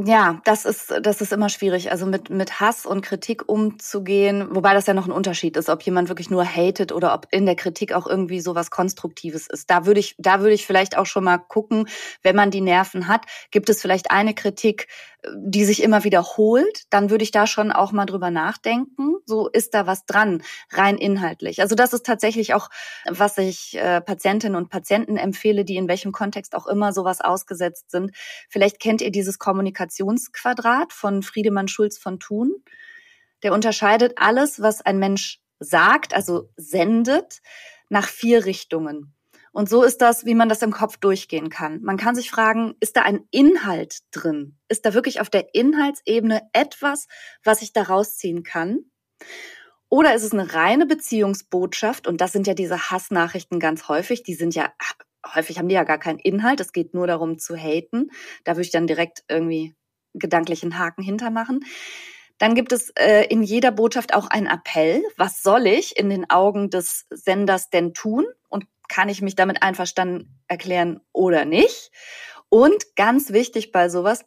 [0.04, 4.72] Ja, das ist, das ist immer schwierig, also mit, mit Hass und Kritik umzugehen, wobei
[4.72, 7.56] das ja noch ein Unterschied ist, ob jemand wirklich nur hatet oder ob in der
[7.56, 9.70] Kritik auch irgendwie sowas Konstruktives ist.
[9.70, 11.88] Da würde ich, da würde ich vielleicht auch schon mal gucken,
[12.22, 14.86] wenn man die Nerven hat, gibt es vielleicht eine Kritik,
[15.34, 19.16] die sich immer wiederholt, dann würde ich da schon auch mal drüber nachdenken.
[19.26, 21.60] So ist da was dran, rein inhaltlich.
[21.60, 22.68] Also das ist tatsächlich auch,
[23.08, 27.90] was ich äh, Patientinnen und Patienten empfehle, die in welchem Kontext auch immer sowas ausgesetzt
[27.90, 28.12] sind.
[28.48, 29.38] Vielleicht kennt ihr dieses
[29.88, 32.62] Kommunikationsquadrat von Friedemann Schulz von Thun.
[33.42, 37.40] Der unterscheidet alles, was ein Mensch sagt, also sendet,
[37.88, 39.14] nach vier Richtungen.
[39.52, 41.82] Und so ist das, wie man das im Kopf durchgehen kann.
[41.82, 44.58] Man kann sich fragen, ist da ein Inhalt drin?
[44.68, 47.08] Ist da wirklich auf der Inhaltsebene etwas,
[47.42, 48.84] was ich da rausziehen kann?
[49.88, 52.06] Oder ist es eine reine Beziehungsbotschaft?
[52.06, 54.22] Und das sind ja diese Hassnachrichten ganz häufig.
[54.22, 54.70] Die sind ja,
[55.34, 56.60] häufig haben die ja gar keinen Inhalt.
[56.60, 58.10] Es geht nur darum zu haten.
[58.44, 59.74] Da würde ich dann direkt irgendwie
[60.14, 61.64] gedanklichen Haken hintermachen.
[62.38, 65.02] Dann gibt es äh, in jeder Botschaft auch einen Appell.
[65.16, 68.26] Was soll ich in den Augen des Senders denn tun?
[68.48, 71.90] Und kann ich mich damit einverstanden erklären oder nicht?
[72.48, 74.24] Und ganz wichtig bei sowas,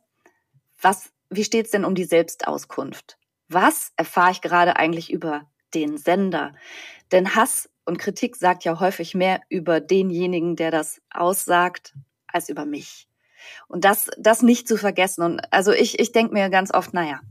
[0.79, 3.17] was, wie steht's denn um die Selbstauskunft?
[3.47, 6.53] Was erfahre ich gerade eigentlich über den Sender?
[7.11, 11.93] Denn Hass und Kritik sagt ja häufig mehr über denjenigen, der das aussagt,
[12.27, 13.07] als über mich.
[13.67, 15.23] Und das, das nicht zu vergessen.
[15.23, 17.21] Und also ich, ich denke mir ganz oft, naja,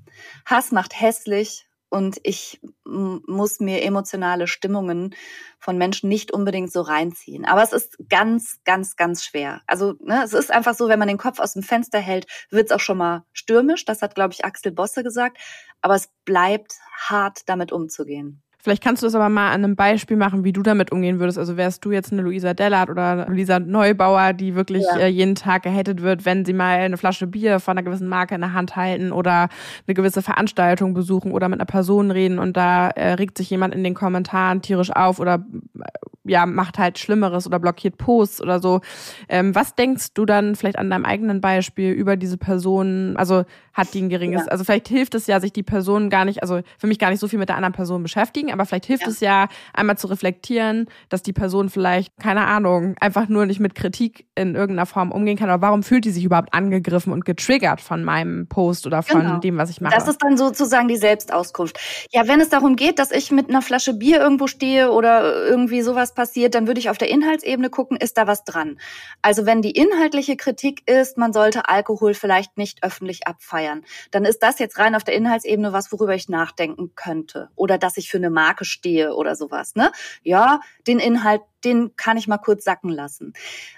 [0.45, 5.15] Hass macht hässlich und ich muss mir emotionale Stimmungen
[5.59, 7.45] von Menschen nicht unbedingt so reinziehen.
[7.45, 9.61] Aber es ist ganz, ganz, ganz schwer.
[9.67, 12.67] Also ne, es ist einfach so, wenn man den Kopf aus dem Fenster hält, wird
[12.67, 13.85] es auch schon mal stürmisch.
[13.85, 15.39] Das hat, glaube ich, Axel Bosse gesagt.
[15.81, 16.75] Aber es bleibt
[17.09, 18.43] hart, damit umzugehen.
[18.63, 21.39] Vielleicht kannst du das aber mal an einem Beispiel machen, wie du damit umgehen würdest.
[21.39, 24.99] Also wärst du jetzt eine Luisa Dellert oder Luisa Neubauer, die wirklich ja.
[24.99, 28.35] äh, jeden Tag gehatet wird, wenn sie mal eine Flasche Bier von einer gewissen Marke
[28.35, 29.49] in der Hand halten oder
[29.87, 33.75] eine gewisse Veranstaltung besuchen oder mit einer Person reden und da äh, regt sich jemand
[33.75, 35.45] in den Kommentaren tierisch auf oder
[35.79, 35.83] äh,
[36.25, 38.81] ja, macht halt Schlimmeres oder blockiert Posts oder so.
[39.29, 43.17] Ähm, was denkst du dann vielleicht an deinem eigenen Beispiel über diese Person?
[43.17, 44.51] Also hat die ein geringes, ja.
[44.51, 47.21] also vielleicht hilft es ja, sich die Person gar nicht, also für mich gar nicht
[47.21, 49.09] so viel mit der anderen Person beschäftigen, aber vielleicht hilft ja.
[49.09, 53.75] es ja, einmal zu reflektieren, dass die Person vielleicht, keine Ahnung, einfach nur nicht mit
[53.75, 55.51] Kritik in irgendeiner Form umgehen kann.
[55.51, 59.39] Aber warum fühlt die sich überhaupt angegriffen und getriggert von meinem Post oder von genau.
[59.39, 59.95] dem, was ich mache?
[59.95, 61.79] Das ist dann sozusagen die Selbstauskunft.
[62.13, 65.83] Ja, wenn es darum geht, dass ich mit einer Flasche Bier irgendwo stehe oder irgendwie
[65.83, 68.79] sowas passiert, dann würde ich auf der Inhaltsebene gucken, ist da was dran?
[69.23, 73.70] Also wenn die inhaltliche Kritik ist, man sollte Alkohol vielleicht nicht öffentlich abfeiern,
[74.11, 77.51] dann ist das jetzt rein auf der Inhaltsebene was, worüber ich nachdenken könnte.
[77.57, 79.91] Oder dass ich für eine Marke stehe oder sowas, ne?
[80.23, 83.33] Ja, den Inhalt, den kann ich mal kurz sacken lassen.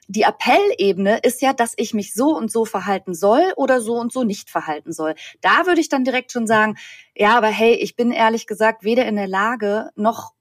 [0.09, 4.12] Die Appellebene ist ja, dass ich mich so und so verhalten soll oder so und
[4.12, 5.14] so nicht verhalten soll.
[5.40, 6.76] Da würde ich dann direkt schon sagen,
[7.14, 10.33] ja, aber hey, ich bin ehrlich gesagt weder in der Lage noch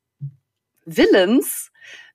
[0.86, 1.71] willens,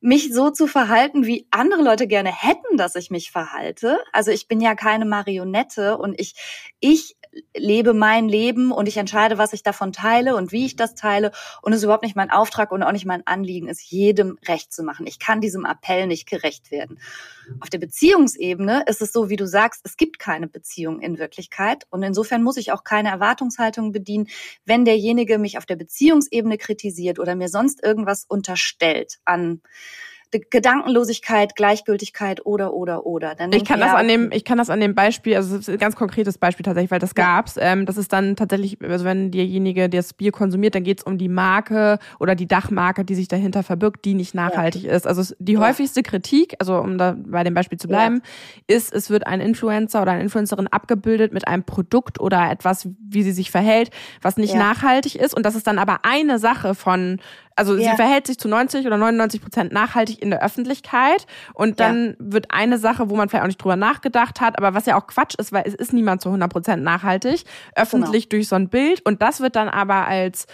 [0.06, 3.98] mich so zu verhalten, wie andere Leute gerne hätten, dass ich mich verhalte.
[4.12, 6.36] Also ich bin ja keine Marionette und ich,
[6.78, 7.16] ich
[7.56, 11.32] lebe mein Leben und ich entscheide, was ich davon teile und wie ich das teile.
[11.60, 14.72] Und es ist überhaupt nicht mein Auftrag und auch nicht mein Anliegen, es jedem recht
[14.72, 15.08] zu machen.
[15.08, 17.00] Ich kann diesem Appell nicht gerecht werden.
[17.60, 21.84] Auf der Beziehungsebene ist es so, wie du sagst, es gibt keine Beziehung in Wirklichkeit.
[21.90, 24.28] Und insofern muss ich auch keine Erwartungshaltung bedienen,
[24.64, 29.62] wenn derjenige mich auf der Beziehungsebene kritisiert oder mir sonst irgendwas unterstellt an
[30.32, 33.34] Gedankenlosigkeit, Gleichgültigkeit oder oder oder.
[33.34, 35.96] Dann ich kann das an dem, ich kann das an dem Beispiel, also ein ganz
[35.96, 37.24] konkretes Beispiel tatsächlich, weil das ja.
[37.24, 37.56] gab's.
[37.58, 41.16] Ähm, das ist dann tatsächlich, also wenn derjenige, der das Bier konsumiert, dann geht's um
[41.16, 44.92] die Marke oder die Dachmarke, die sich dahinter verbirgt, die nicht nachhaltig ja.
[44.92, 45.06] ist.
[45.06, 45.60] Also die ja.
[45.60, 48.22] häufigste Kritik, also um da bei dem Beispiel zu bleiben,
[48.66, 53.22] ist, es wird ein Influencer oder eine Influencerin abgebildet mit einem Produkt oder etwas, wie
[53.22, 53.90] sie sich verhält,
[54.22, 55.34] was nicht nachhaltig ist.
[55.34, 57.20] Und das ist dann aber eine Sache von
[57.56, 57.90] also ja.
[57.90, 62.14] sie verhält sich zu 90 oder 99 Prozent nachhaltig in der Öffentlichkeit und dann ja.
[62.18, 65.06] wird eine Sache, wo man vielleicht auch nicht drüber nachgedacht hat, aber was ja auch
[65.06, 68.38] Quatsch ist, weil es ist niemand zu 100 Prozent nachhaltig, öffentlich genau.
[68.38, 70.46] durch so ein Bild und das wird dann aber als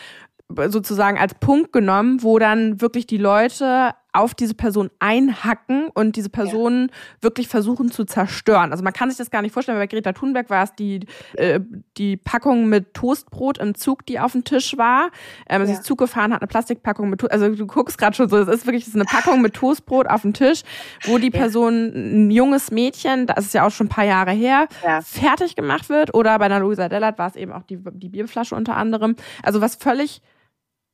[0.68, 6.28] sozusagen als Punkt genommen, wo dann wirklich die Leute auf diese Person einhacken und diese
[6.28, 7.22] Personen ja.
[7.22, 8.70] wirklich versuchen zu zerstören.
[8.70, 11.06] Also man kann sich das gar nicht vorstellen, weil bei Greta Thunberg war es die,
[11.34, 11.60] äh,
[11.96, 15.10] die Packung mit Toastbrot im Zug, die auf dem Tisch war.
[15.48, 15.66] Ähm, ja.
[15.66, 18.38] Sie ist Zug gefahren, hat eine Plastikpackung mit Toast, also du guckst gerade schon so,
[18.38, 20.62] es ist wirklich das ist eine Packung mit Toastbrot auf dem Tisch,
[21.04, 24.68] wo die Person, ein junges Mädchen, das ist ja auch schon ein paar Jahre her,
[24.84, 25.00] ja.
[25.00, 26.14] fertig gemacht wird.
[26.14, 29.16] Oder bei einer Luisa Dellert war es eben auch die, die Bierflasche unter anderem.
[29.42, 30.22] Also was völlig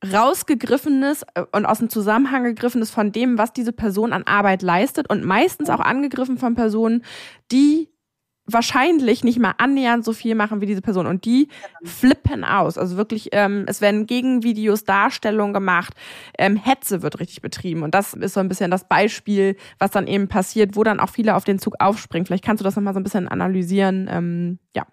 [0.04, 5.10] rausgegriffenes äh, und aus dem Zusammenhang gegriffenes von dem, was diese Person an Arbeit leistet
[5.10, 7.04] und meistens auch angegriffen von Personen,
[7.50, 7.88] die
[8.50, 11.48] wahrscheinlich nicht mal annähernd so viel machen wie diese Person und die
[11.84, 12.78] flippen aus.
[12.78, 15.94] Also wirklich, ähm, es werden Gegenvideos, Darstellungen gemacht,
[16.38, 20.06] ähm, Hetze wird richtig betrieben und das ist so ein bisschen das Beispiel, was dann
[20.06, 22.26] eben passiert, wo dann auch viele auf den Zug aufspringen.
[22.26, 24.08] Vielleicht kannst du das nochmal so ein bisschen analysieren.
[24.10, 24.86] Ähm, ja.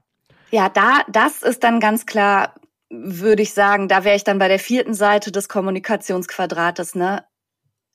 [0.52, 2.54] Ja, da, das ist dann ganz klar
[2.90, 7.26] würde ich sagen, da wäre ich dann bei der vierten Seite des Kommunikationsquadrates, ne?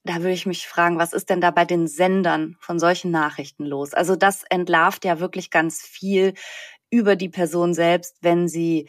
[0.04, 3.64] Da würde ich mich fragen, was ist denn da bei den Sendern von solchen Nachrichten
[3.66, 3.94] los?
[3.94, 6.34] Also das entlarvt ja wirklich ganz viel
[6.90, 8.88] über die Person selbst, wenn sie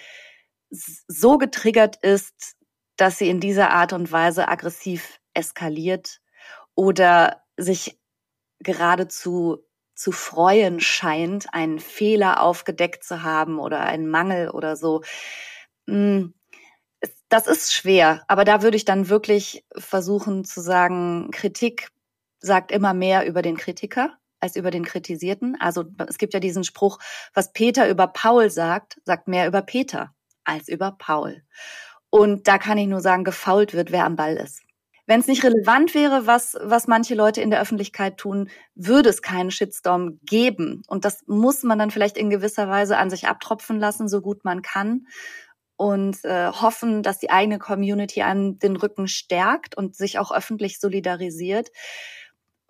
[0.69, 2.55] so getriggert ist,
[2.97, 6.21] dass sie in dieser Art und Weise aggressiv eskaliert
[6.75, 7.99] oder sich
[8.59, 9.59] geradezu
[9.95, 15.01] zu freuen scheint, einen Fehler aufgedeckt zu haben oder einen Mangel oder so.
[15.91, 16.33] Hm,
[17.27, 21.89] das ist schwer, aber da würde ich dann wirklich versuchen zu sagen, Kritik
[22.39, 25.57] sagt immer mehr über den Kritiker als über den Kritisierten.
[25.59, 26.97] Also es gibt ja diesen Spruch,
[27.33, 30.13] was Peter über Paul sagt, sagt mehr über Peter
[30.45, 31.43] als über Paul.
[32.09, 34.61] Und da kann ich nur sagen, gefault wird, wer am Ball ist.
[35.07, 39.21] Wenn es nicht relevant wäre, was, was manche Leute in der Öffentlichkeit tun, würde es
[39.21, 40.83] keinen Shitstorm geben.
[40.87, 44.45] Und das muss man dann vielleicht in gewisser Weise an sich abtropfen lassen, so gut
[44.45, 45.07] man kann.
[45.77, 50.79] Und äh, hoffen, dass die eigene Community an den Rücken stärkt und sich auch öffentlich
[50.79, 51.71] solidarisiert.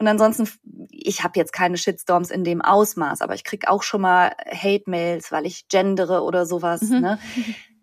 [0.02, 0.50] Und ansonsten,
[0.90, 5.32] ich habe jetzt keine Shitstorms in dem Ausmaß, aber ich krieg auch schon mal Hate-Mails,
[5.32, 6.82] weil ich gendere oder sowas.
[6.82, 7.02] Mhm.
[7.02, 7.20] Ne?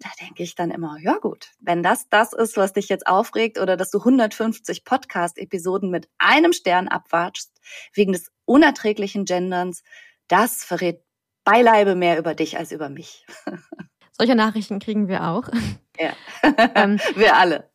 [0.00, 3.58] Da denke ich dann immer, ja gut, wenn das das ist, was dich jetzt aufregt
[3.58, 7.52] oder dass du 150 Podcast-Episoden mit einem Stern abwatschst,
[7.94, 9.82] wegen des unerträglichen Genderns,
[10.28, 11.02] das verrät
[11.42, 13.26] beileibe mehr über dich als über mich.
[14.18, 15.44] Solche Nachrichten kriegen wir auch.
[15.98, 16.12] Ja,
[16.74, 17.70] ähm, wir alle.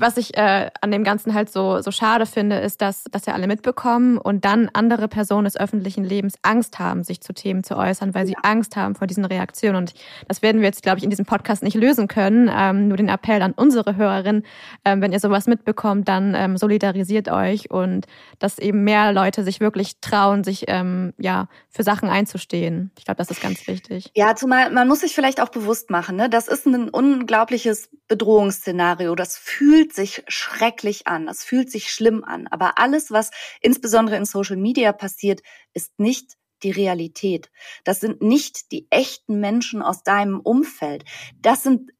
[0.00, 3.34] Was ich äh, an dem Ganzen halt so, so schade finde, ist, dass, dass ja
[3.34, 7.76] alle mitbekommen und dann andere Personen des öffentlichen Lebens Angst haben, sich zu Themen zu
[7.76, 8.38] äußern, weil sie ja.
[8.42, 9.76] Angst haben vor diesen Reaktionen.
[9.76, 9.94] Und
[10.28, 12.50] das werden wir jetzt, glaube ich, in diesem Podcast nicht lösen können.
[12.52, 14.44] Ähm, nur den Appell an unsere Hörerinnen,
[14.84, 18.06] ähm, wenn ihr sowas mitbekommt, dann ähm, solidarisiert euch und
[18.38, 22.90] dass eben mehr Leute sich wirklich trauen, sich ähm, ja für Sachen einzustehen.
[22.98, 24.10] Ich glaube, das ist ganz wichtig.
[24.14, 26.28] Ja, zumal man muss sich vielleicht auch bewusst machen, ne?
[26.30, 29.14] das ist ein unglaubliches Bedrohungsszenario.
[29.14, 32.46] Das fühlt sich schrecklich an, das fühlt sich schlimm an.
[32.46, 35.40] Aber alles, was insbesondere in Social Media passiert,
[35.74, 37.50] ist nicht die Realität.
[37.84, 41.04] Das sind nicht die echten Menschen aus deinem Umfeld.
[41.40, 41.90] Das sind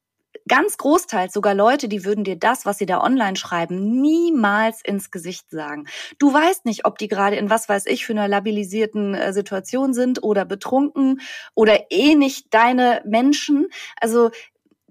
[0.48, 5.10] ganz großteils sogar Leute, die würden dir das, was sie da online schreiben, niemals ins
[5.10, 5.86] Gesicht sagen.
[6.18, 9.94] Du weißt nicht, ob die gerade in was weiß ich für einer labilisierten äh, Situation
[9.94, 11.20] sind oder betrunken
[11.54, 13.68] oder eh nicht deine Menschen.
[14.00, 14.30] Also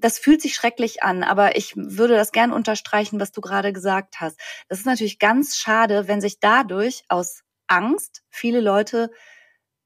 [0.02, 4.20] das fühlt sich schrecklich an, aber ich würde das gern unterstreichen, was du gerade gesagt
[4.20, 4.40] hast.
[4.68, 9.12] Das ist natürlich ganz schade, wenn sich dadurch aus Angst viele Leute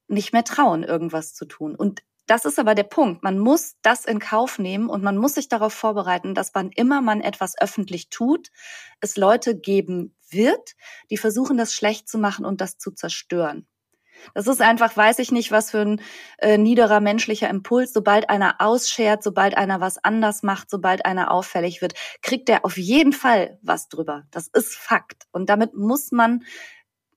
[0.08, 1.74] nicht mehr trauen, irgendwas zu tun.
[1.74, 3.22] Und das ist aber der Punkt.
[3.22, 7.02] Man muss das in Kauf nehmen und man muss sich darauf vorbereiten, dass wann immer
[7.02, 8.48] man etwas öffentlich tut,
[9.00, 10.74] es Leute geben wird,
[11.10, 13.66] die versuchen, das schlecht zu machen und das zu zerstören.
[14.34, 16.00] Das ist einfach, weiß ich nicht, was für ein
[16.38, 17.92] äh, niederer menschlicher Impuls.
[17.92, 22.76] Sobald einer ausschert, sobald einer was anders macht, sobald einer auffällig wird, kriegt er auf
[22.76, 24.24] jeden Fall was drüber.
[24.30, 25.24] Das ist Fakt.
[25.32, 26.44] Und damit muss man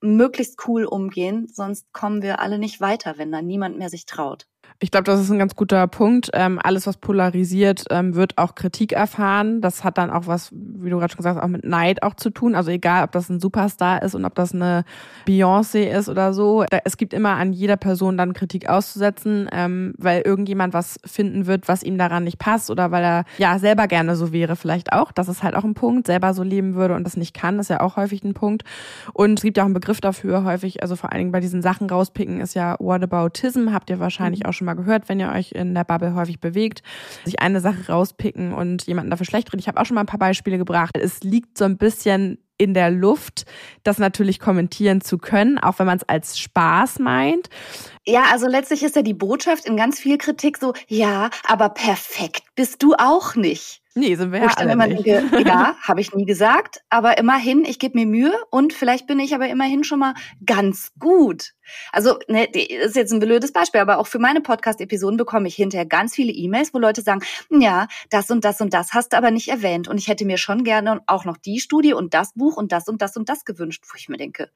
[0.01, 4.47] möglichst cool umgehen, sonst kommen wir alle nicht weiter, wenn da niemand mehr sich traut.
[4.79, 6.29] Ich glaube, das ist ein ganz guter Punkt.
[6.33, 9.59] Ähm, alles, was polarisiert, ähm, wird auch Kritik erfahren.
[9.59, 12.13] Das hat dann auch was, wie du gerade schon gesagt hast, auch mit Neid auch
[12.13, 12.53] zu tun.
[12.53, 14.83] Also egal, ob das ein Superstar ist und ob das eine
[15.27, 16.63] Beyoncé ist oder so.
[16.69, 21.47] Da, es gibt immer an jeder Person dann Kritik auszusetzen, ähm, weil irgendjemand was finden
[21.47, 24.93] wird, was ihm daran nicht passt oder weil er ja selber gerne so wäre vielleicht
[24.93, 25.11] auch.
[25.11, 26.05] Das ist halt auch ein Punkt.
[26.05, 28.63] Selber so leben würde und das nicht kann, ist ja auch häufig ein Punkt.
[29.13, 31.63] Und es gibt ja auch einen Begriff dafür häufig, also vor allen Dingen bei diesen
[31.63, 33.73] Sachen rauspicken ist ja Whataboutism.
[33.73, 34.45] Habt ihr wahrscheinlich mhm.
[34.49, 36.83] auch schon mal gehört, wenn ihr euch in der Bubble häufig bewegt,
[37.25, 39.59] sich eine Sache rauspicken und jemanden dafür schlecht reden.
[39.59, 40.95] Ich habe auch schon mal ein paar Beispiele gebracht.
[40.95, 43.45] Es liegt so ein bisschen in der Luft,
[43.83, 47.49] das natürlich kommentieren zu können, auch wenn man es als Spaß meint.
[48.05, 52.43] Ja, also letztlich ist ja die Botschaft in ganz viel Kritik so, ja, aber perfekt
[52.55, 53.81] bist du auch nicht.
[53.97, 55.05] Nee, sind wir ja alle immer nicht.
[55.05, 59.19] Denke, ja, habe ich nie gesagt, aber immerhin, ich gebe mir Mühe und vielleicht bin
[59.19, 60.13] ich aber immerhin schon mal
[60.45, 61.53] ganz gut.
[61.91, 65.55] Also, ne, das ist jetzt ein blödes Beispiel, aber auch für meine Podcast-Episoden bekomme ich
[65.55, 69.17] hinterher ganz viele E-Mails, wo Leute sagen, ja, das und das und das hast du
[69.17, 72.33] aber nicht erwähnt und ich hätte mir schon gerne auch noch die Studie und das
[72.33, 74.51] Buch und das und das und das gewünscht, wo ich mir denke,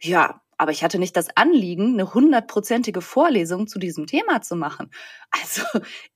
[0.00, 4.92] ja, aber ich hatte nicht das Anliegen, eine hundertprozentige Vorlesung zu diesem Thema zu machen.
[5.32, 5.62] Also,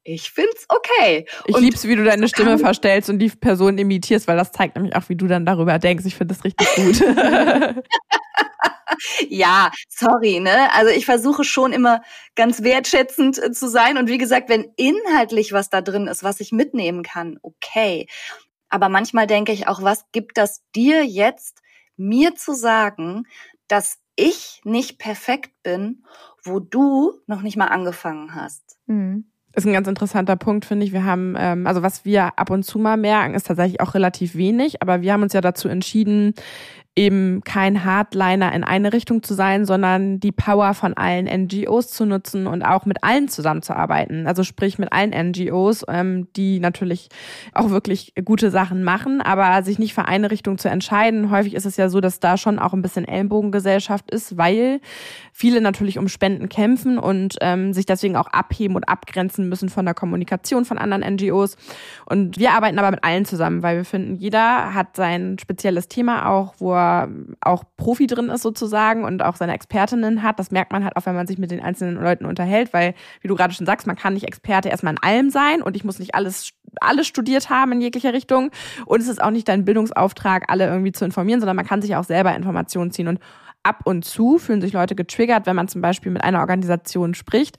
[0.04, 1.26] ich find's okay.
[1.46, 4.76] Ich und lieb's, wie du deine Stimme verstellst und die Person imitierst, weil das zeigt
[4.76, 6.04] nämlich auch, wie du dann darüber denkst.
[6.06, 7.00] Ich finde das richtig gut.
[9.28, 10.72] ja, sorry, ne?
[10.72, 12.02] Also ich versuche schon immer
[12.36, 13.98] ganz wertschätzend äh, zu sein.
[13.98, 18.06] Und wie gesagt, wenn inhaltlich was da drin ist, was ich mitnehmen kann, okay.
[18.68, 21.62] Aber manchmal denke ich auch, was gibt das dir jetzt,
[21.96, 23.24] mir zu sagen,
[23.66, 26.02] dass ich nicht perfekt bin,
[26.42, 28.78] wo du noch nicht mal angefangen hast.
[28.86, 29.26] Mhm.
[29.54, 30.92] Ist ein ganz interessanter Punkt, finde ich.
[30.92, 34.34] Wir haben, ähm, also was wir ab und zu mal merken, ist tatsächlich auch relativ
[34.34, 36.34] wenig, aber wir haben uns ja dazu entschieden,
[36.96, 42.06] eben kein Hardliner in eine Richtung zu sein, sondern die Power von allen NGOs zu
[42.06, 44.26] nutzen und auch mit allen zusammenzuarbeiten.
[44.26, 47.10] Also sprich mit allen NGOs, ähm, die natürlich
[47.52, 51.30] auch wirklich gute Sachen machen, aber sich nicht für eine Richtung zu entscheiden.
[51.30, 54.80] Häufig ist es ja so, dass da schon auch ein bisschen Ellenbogengesellschaft ist, weil
[55.34, 59.84] viele natürlich um Spenden kämpfen und ähm, sich deswegen auch abheben und abgrenzen müssen von
[59.84, 61.58] der Kommunikation von anderen NGOs.
[62.06, 66.30] Und wir arbeiten aber mit allen zusammen, weil wir finden, jeder hat sein spezielles Thema
[66.30, 67.08] auch, wo er da
[67.40, 70.38] auch Profi drin ist sozusagen und auch seine Expertinnen hat.
[70.38, 73.28] Das merkt man halt auch, wenn man sich mit den einzelnen Leuten unterhält, weil, wie
[73.28, 75.98] du gerade schon sagst, man kann nicht Experte erstmal in allem sein und ich muss
[75.98, 78.50] nicht alles, alles studiert haben in jeglicher Richtung.
[78.86, 81.96] Und es ist auch nicht dein Bildungsauftrag, alle irgendwie zu informieren, sondern man kann sich
[81.96, 83.08] auch selber Informationen ziehen.
[83.08, 83.20] Und
[83.62, 87.58] ab und zu fühlen sich Leute getriggert, wenn man zum Beispiel mit einer Organisation spricht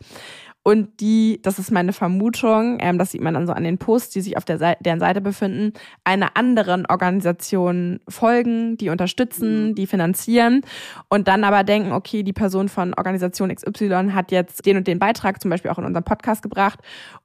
[0.68, 4.10] und die, das ist meine Vermutung, ähm, das sieht man dann so an den Posts,
[4.10, 5.72] die sich auf der Seite, deren Seite befinden,
[6.04, 9.76] einer anderen Organisation folgen, die unterstützen, mhm.
[9.76, 10.64] die finanzieren
[11.08, 15.00] und dann aber denken, okay, die Person von Organisation XY hat jetzt den und den
[15.00, 16.80] Beitrag zum Beispiel auch in unserem Podcast gebracht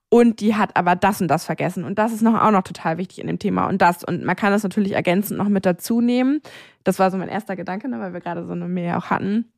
[0.09, 1.83] und die hat aber das und das vergessen.
[1.83, 3.67] Und das ist noch auch noch total wichtig in dem Thema.
[3.67, 4.05] Und das.
[4.05, 6.43] Und man kann das natürlich ergänzend noch mit dazu nehmen.
[6.85, 9.52] Das war so mein erster Gedanke, ne, weil wir gerade so eine Mail auch hatten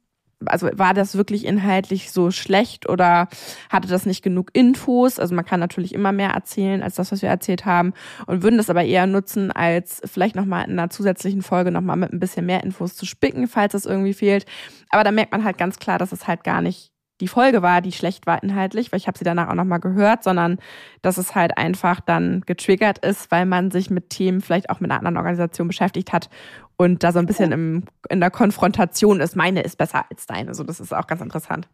[0.47, 3.29] also war das wirklich inhaltlich so schlecht oder
[3.71, 5.19] hatte das nicht genug Infos?
[5.19, 7.93] Also man kann natürlich immer mehr erzählen als das, was wir erzählt haben
[8.27, 12.13] und würden das aber eher nutzen, als vielleicht nochmal in einer zusätzlichen Folge nochmal mit
[12.13, 14.47] ein bisschen mehr Infos zu spicken, falls das irgendwie fehlt.
[14.91, 17.81] Aber da merkt man halt ganz klar, dass es halt gar nicht die Folge war,
[17.81, 20.59] die schlecht war inhaltlich, weil ich habe sie danach auch nochmal gehört, sondern
[21.03, 24.91] dass es halt einfach dann getriggert ist, weil man sich mit Themen vielleicht auch mit
[24.91, 26.29] einer anderen Organisation beschäftigt hat
[26.77, 30.49] und da so ein bisschen im, in der Konfrontation ist, meine ist besser als deine.
[30.49, 31.69] Also das ist auch ganz interessant.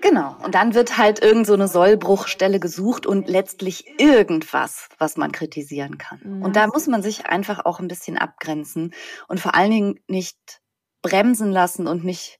[0.00, 0.36] Genau.
[0.44, 5.96] Und dann wird halt irgend so eine Sollbruchstelle gesucht und letztlich irgendwas, was man kritisieren
[5.96, 6.20] kann.
[6.22, 6.42] Mhm.
[6.42, 8.92] Und da muss man sich einfach auch ein bisschen abgrenzen
[9.28, 10.60] und vor allen Dingen nicht
[11.00, 12.38] bremsen lassen und nicht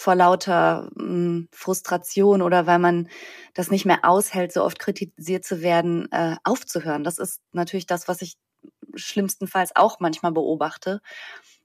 [0.00, 3.08] vor lauter mh, hm, Frustration oder weil man
[3.52, 7.04] das nicht mehr aushält, so oft kritisiert zu werden, äh, aufzuhören.
[7.04, 8.38] Das ist natürlich das, was ich
[8.94, 11.02] schlimmstenfalls auch manchmal beobachte,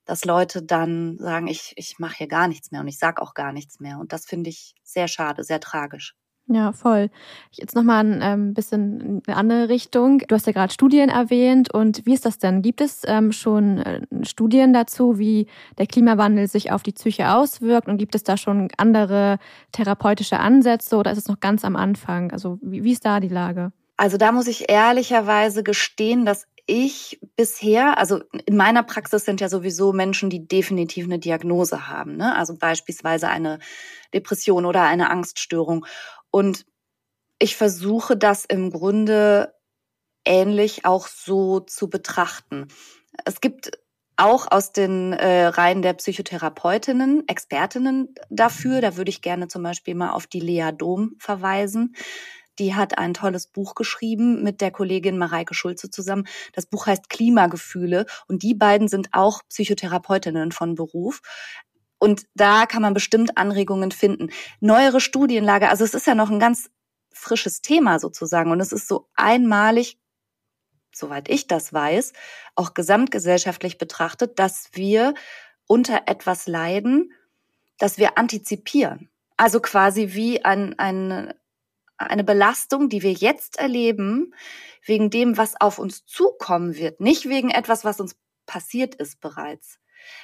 [0.04, 3.36] dass Leute dann sagen, ich, ich mache hier gar nichts mehr und ich sag auch
[3.36, 4.00] gar nichts mehr.
[4.00, 6.14] Und das finde ich sehr schade, sehr tragisch.
[6.48, 7.10] Ja, voll.
[7.52, 10.20] Jetzt nochmal ein ähm, bisschen in eine andere Richtung.
[10.20, 12.62] Du hast ja gerade Studien erwähnt und wie ist das denn?
[12.62, 15.48] Gibt es ähm, schon äh, Studien dazu, wie
[15.80, 19.40] der Klimawandel sich auf die Psyche auswirkt und gibt es da schon andere
[19.72, 22.32] therapeutische Ansätze oder ist es noch ganz am Anfang?
[22.32, 23.72] Also wie, wie ist da die Lage?
[23.98, 29.50] Also da muss ich ehrlicherweise gestehen, dass ich bisher, also in meiner Praxis sind ja
[29.50, 32.36] sowieso Menschen, die definitiv eine Diagnose haben, ne?
[32.36, 33.60] also beispielsweise eine
[34.14, 35.86] Depression oder eine Angststörung.
[36.36, 36.66] Und
[37.40, 39.54] ich versuche das im Grunde
[40.26, 42.68] ähnlich auch so zu betrachten.
[43.24, 43.80] Es gibt
[44.18, 48.82] auch aus den äh, Reihen der Psychotherapeutinnen, Expertinnen dafür.
[48.82, 51.96] Da würde ich gerne zum Beispiel mal auf die Lea Dom verweisen.
[52.60, 56.28] Die hat ein tolles Buch geschrieben mit der Kollegin Mareike Schulze zusammen.
[56.52, 61.22] Das Buch heißt Klimagefühle und die beiden sind auch Psychotherapeutinnen von Beruf.
[61.98, 64.30] Und da kann man bestimmt Anregungen finden.
[64.60, 66.70] Neuere Studienlage, also es ist ja noch ein ganz
[67.12, 69.98] frisches Thema sozusagen und es ist so einmalig,
[70.94, 72.14] soweit ich das weiß,
[72.56, 75.14] auch gesamtgesellschaftlich betrachtet, dass wir
[75.68, 77.12] unter etwas leiden,
[77.78, 79.10] dass wir antizipieren.
[79.38, 81.34] Also quasi wie ein, ein,
[81.98, 84.34] eine Belastung, die wir jetzt erleben,
[84.86, 88.16] wegen dem, was auf uns zukommen wird, nicht wegen etwas, was uns
[88.46, 89.80] passiert ist bereits.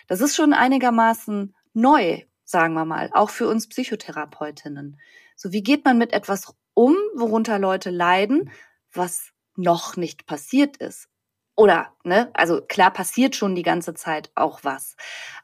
[0.07, 4.99] Das ist schon einigermaßen neu, sagen wir mal, auch für uns Psychotherapeutinnen.
[5.35, 8.51] So, wie geht man mit etwas um, worunter Leute leiden,
[8.93, 11.07] was noch nicht passiert ist?
[11.55, 14.95] Oder, ne, also klar passiert schon die ganze Zeit auch was.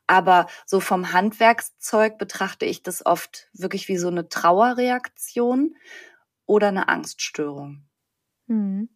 [0.07, 5.75] Aber so vom Handwerkszeug betrachte ich das oft wirklich wie so eine Trauerreaktion
[6.45, 7.85] oder eine Angststörung.
[8.47, 8.89] Mhm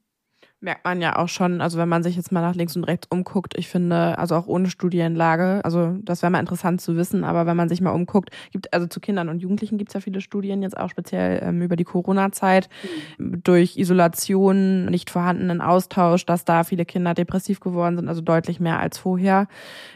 [0.62, 3.07] merkt man ja auch schon, also wenn man sich jetzt mal nach links und rechts
[3.09, 7.47] umguckt, ich finde, also auch ohne Studienlage, also das wäre mal interessant zu wissen, aber
[7.47, 10.22] wenn man sich mal umguckt, gibt, also zu Kindern und Jugendlichen gibt es ja viele
[10.22, 12.70] Studien, jetzt auch speziell ähm, über die Corona-Zeit,
[13.18, 13.41] mhm.
[13.43, 18.80] durch Isolation, nicht vorhandenen Austausch, dass da viele Kinder depressiv geworden sind, also deutlich mehr
[18.80, 19.47] als vorher.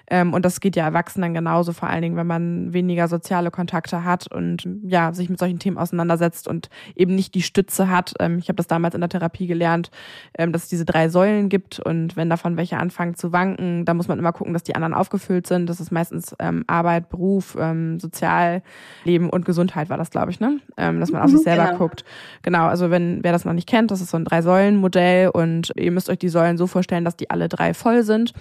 [0.08, 4.04] Ähm, und das geht ja Erwachsenen genauso, vor allen Dingen, wenn man weniger soziale Kontakte
[4.04, 8.14] hat und ja, sich mit solchen Themen auseinandersetzt und eben nicht die Stütze hat.
[8.20, 9.92] Ähm, ich habe das damals in der Therapie gelernt,
[10.38, 13.94] ähm, dass es diese drei Säulen gibt und wenn davon welche anfangen zu wanken, da
[13.94, 15.70] muss man immer gucken, dass die anderen aufgefüllt sind.
[15.70, 20.60] Das ist meistens ähm, Arbeit, Beruf, ähm, Sozialleben und Gesundheit war das, glaube ich, ne?
[20.78, 21.78] Ähm, dass man auf sich selber genau.
[21.78, 22.06] guckt.
[22.42, 25.92] Genau, also wenn wer das noch nicht kennt, das ist so ein Drei-Säulen-Modell und ihr
[25.92, 28.34] müsst euch die Säulen so vorstellen, dass die alle drei voll sind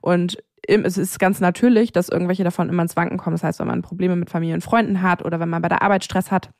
[0.00, 3.34] und es ist ganz natürlich, dass irgendwelche davon immer ins Wanken kommen.
[3.34, 5.82] Das heißt, wenn man Probleme mit Familie und Freunden hat oder wenn man bei der
[5.82, 6.50] Arbeit Stress hat,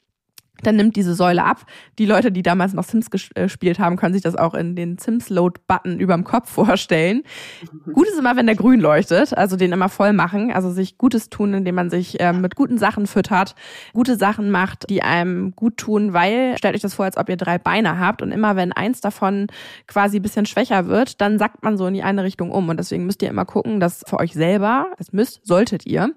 [0.63, 1.65] dann nimmt diese Säule ab.
[1.99, 4.99] Die Leute, die damals noch Sims äh, gespielt haben, können sich das auch in den
[4.99, 7.23] Sims-Load-Button überm Kopf vorstellen.
[7.87, 7.93] Mhm.
[7.93, 11.31] Gut ist immer, wenn der grün leuchtet, also den immer voll machen, also sich Gutes
[11.31, 13.55] tun, indem man sich ähm, mit guten Sachen füttert,
[13.93, 17.37] gute Sachen macht, die einem gut tun, weil, stellt euch das vor, als ob ihr
[17.37, 19.49] drei Beine habt und immer wenn eins davon
[19.87, 22.77] quasi ein bisschen schwächer wird, dann sackt man so in die eine Richtung um und
[22.77, 26.15] deswegen müsst ihr immer gucken, dass für euch selber, das müsst, solltet ihr,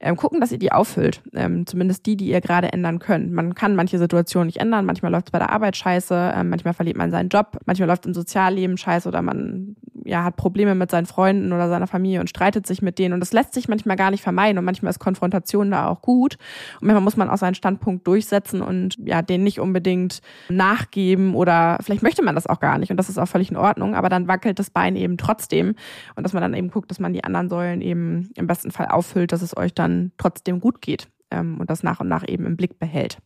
[0.00, 3.32] ähm, gucken, dass ihr die auffüllt, ähm, zumindest die, die ihr gerade ändern könnt.
[3.32, 4.86] Man kann manche Situationen nicht ändern.
[4.86, 8.06] Manchmal läuft es bei der Arbeit scheiße, äh, manchmal verliert man seinen Job, manchmal läuft
[8.06, 12.28] im Sozialleben scheiße oder man ja, hat Probleme mit seinen Freunden oder seiner Familie und
[12.28, 13.14] streitet sich mit denen.
[13.14, 16.36] Und das lässt sich manchmal gar nicht vermeiden und manchmal ist Konfrontation da auch gut.
[16.80, 21.78] Und manchmal muss man auch seinen Standpunkt durchsetzen und ja, den nicht unbedingt nachgeben oder
[21.82, 24.08] vielleicht möchte man das auch gar nicht und das ist auch völlig in Ordnung, aber
[24.08, 25.74] dann wackelt das Bein eben trotzdem
[26.16, 28.86] und dass man dann eben guckt, dass man die anderen Säulen eben im besten Fall
[28.86, 32.46] auffüllt, dass es euch dann trotzdem gut geht ähm, und das nach und nach eben
[32.46, 33.18] im Blick behält.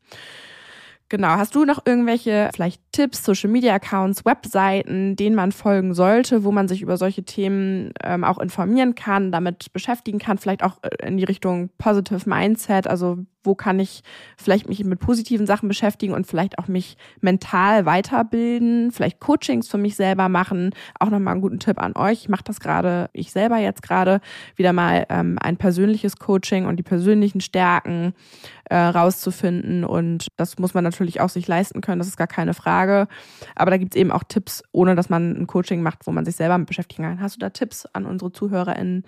[1.10, 1.28] Genau.
[1.28, 6.52] Hast du noch irgendwelche vielleicht Tipps, Social Media Accounts, Webseiten, denen man folgen sollte, wo
[6.52, 11.06] man sich über solche Themen ähm, auch informieren kann, damit beschäftigen kann, vielleicht auch äh,
[11.06, 14.02] in die Richtung Positive Mindset, also wo kann ich
[14.36, 19.78] vielleicht mich mit positiven Sachen beschäftigen und vielleicht auch mich mental weiterbilden, vielleicht Coachings für
[19.78, 20.70] mich selber machen.
[21.00, 22.20] Auch nochmal einen guten Tipp an euch.
[22.20, 24.20] Ich mache das gerade, ich selber jetzt gerade,
[24.54, 28.14] wieder mal ähm, ein persönliches Coaching und die persönlichen Stärken
[28.70, 29.84] äh, rauszufinden.
[29.84, 33.08] Und das muss man natürlich auch sich leisten können, das ist gar keine Frage.
[33.56, 36.24] Aber da gibt es eben auch Tipps, ohne dass man ein Coaching macht, wo man
[36.24, 37.20] sich selber mit beschäftigen kann.
[37.20, 39.04] Hast du da Tipps an unsere ZuhörerInnen,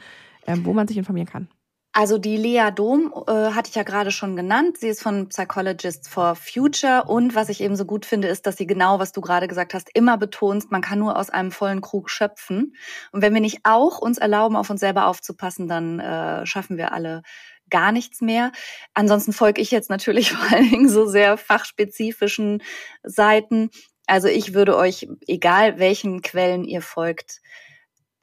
[0.47, 1.49] äh, wo man sich informieren kann?
[1.93, 4.79] Also die Lea Dom äh, hatte ich ja gerade schon genannt.
[4.79, 8.57] Sie ist von Psychologists for Future und was ich eben so gut finde, ist, dass
[8.57, 11.81] sie genau, was du gerade gesagt hast, immer betonst, man kann nur aus einem vollen
[11.81, 12.77] Krug schöpfen.
[13.11, 16.93] Und wenn wir nicht auch uns erlauben, auf uns selber aufzupassen, dann äh, schaffen wir
[16.93, 17.23] alle
[17.71, 18.53] gar nichts mehr.
[18.95, 22.63] Ansonsten folge ich jetzt natürlich vor allen Dingen so sehr fachspezifischen
[23.03, 23.71] Seiten.
[24.07, 27.41] Also ich würde euch, egal welchen Quellen ihr folgt,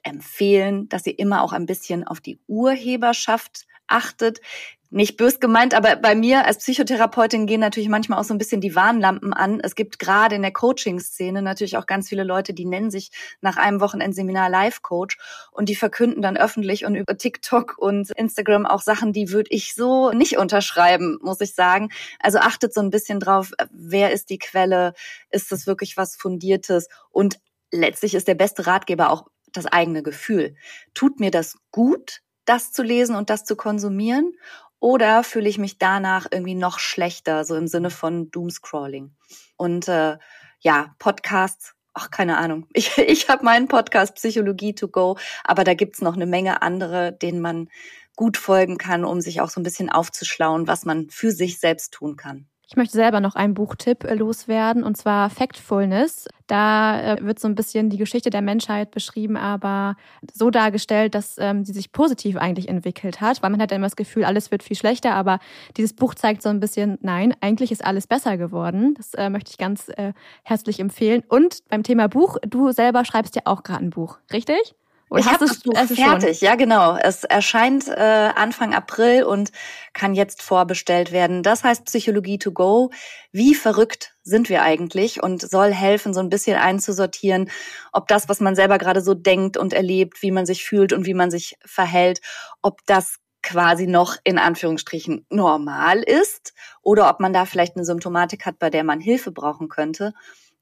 [0.04, 4.41] empfehlen, dass ihr immer auch ein bisschen auf die Urheberschaft achtet.
[4.89, 8.62] Nicht bös gemeint, aber bei mir als Psychotherapeutin gehen natürlich manchmal auch so ein bisschen
[8.62, 9.60] die Warnlampen an.
[9.60, 13.58] Es gibt gerade in der Coaching-Szene natürlich auch ganz viele Leute, die nennen sich nach
[13.58, 15.18] einem Wochenendseminar Life-Coach
[15.52, 19.76] und die verkünden dann öffentlich und über TikTok und Instagram auch Sachen, die würde ich
[19.76, 21.89] so nicht unterschreiben, muss ich sagen.
[22.20, 24.93] Also achtet so ein bisschen drauf, wer ist die Quelle,
[25.32, 27.39] ist das wirklich was Fundiertes und
[27.72, 29.28] letztlich ist der beste Ratgeber auch
[29.58, 30.55] das eigene Gefühl.
[30.93, 34.34] Tut mir das gut, das zu lesen und das zu konsumieren?
[34.80, 39.16] Oder fühle ich mich danach irgendwie noch schlechter, so im Sinne von Doomscrolling?
[39.58, 40.18] Und äh,
[40.60, 42.68] ja, Podcasts, ach, keine Ahnung.
[42.74, 47.12] Ich, ich habe meinen Podcast Psychologie to go, aber da gibt's noch eine Menge andere,
[47.12, 47.70] denen man
[48.16, 51.93] gut folgen kann, um sich auch so ein bisschen aufzuschlauen, was man für sich selbst
[51.93, 52.47] tun kann.
[52.70, 56.28] Ich möchte selber noch einen Buchtipp äh, loswerden, und zwar Factfulness.
[56.47, 59.95] Da äh, wird so ein bisschen die Geschichte der Menschheit beschrieben, aber
[60.34, 63.86] so dargestellt, dass ähm, sie sich positiv eigentlich entwickelt hat, weil man hat ja immer
[63.86, 65.39] das Gefühl, alles wird viel schlechter, aber
[65.78, 68.95] dieses Buch zeigt so ein bisschen, nein, eigentlich ist alles besser geworden.
[68.97, 70.11] Das äh, möchte ich ganz äh,
[70.43, 71.24] herzlich empfehlen.
[71.30, 74.76] Und beim Thema Buch, du selber schreibst ja auch gerade ein Buch, richtig?
[75.10, 76.97] Oder ich habe das Buch fertig, ja genau.
[76.97, 77.93] Es erscheint äh,
[78.36, 79.51] Anfang April und
[79.93, 81.43] kann jetzt vorbestellt werden.
[81.43, 82.91] Das heißt Psychologie to go.
[83.32, 87.49] Wie verrückt sind wir eigentlich und soll helfen, so ein bisschen einzusortieren,
[87.93, 91.05] ob das, was man selber gerade so denkt und erlebt, wie man sich fühlt und
[91.05, 92.20] wie man sich verhält,
[92.62, 98.45] ob das quasi noch in Anführungsstrichen normal ist oder ob man da vielleicht eine Symptomatik
[98.45, 100.14] hat, bei der man Hilfe brauchen könnte.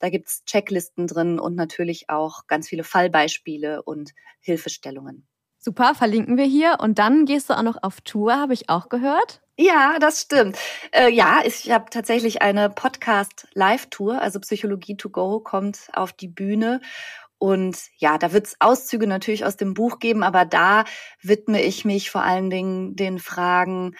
[0.06, 5.26] Da gibt's Checklisten drin und natürlich auch ganz viele Fallbeispiele und Hilfestellungen.
[5.58, 6.78] Super, verlinken wir hier.
[6.80, 9.42] Und dann gehst du auch noch auf Tour, habe ich auch gehört.
[9.58, 10.60] Ja, das stimmt.
[10.92, 16.82] Äh, ja, ich habe tatsächlich eine Podcast-Live-Tour, also Psychologie to go kommt auf die Bühne.
[17.40, 20.84] Und ja, da wird's Auszüge natürlich aus dem Buch geben, aber da
[21.24, 23.96] widme ich mich vor allen Dingen den Fragen,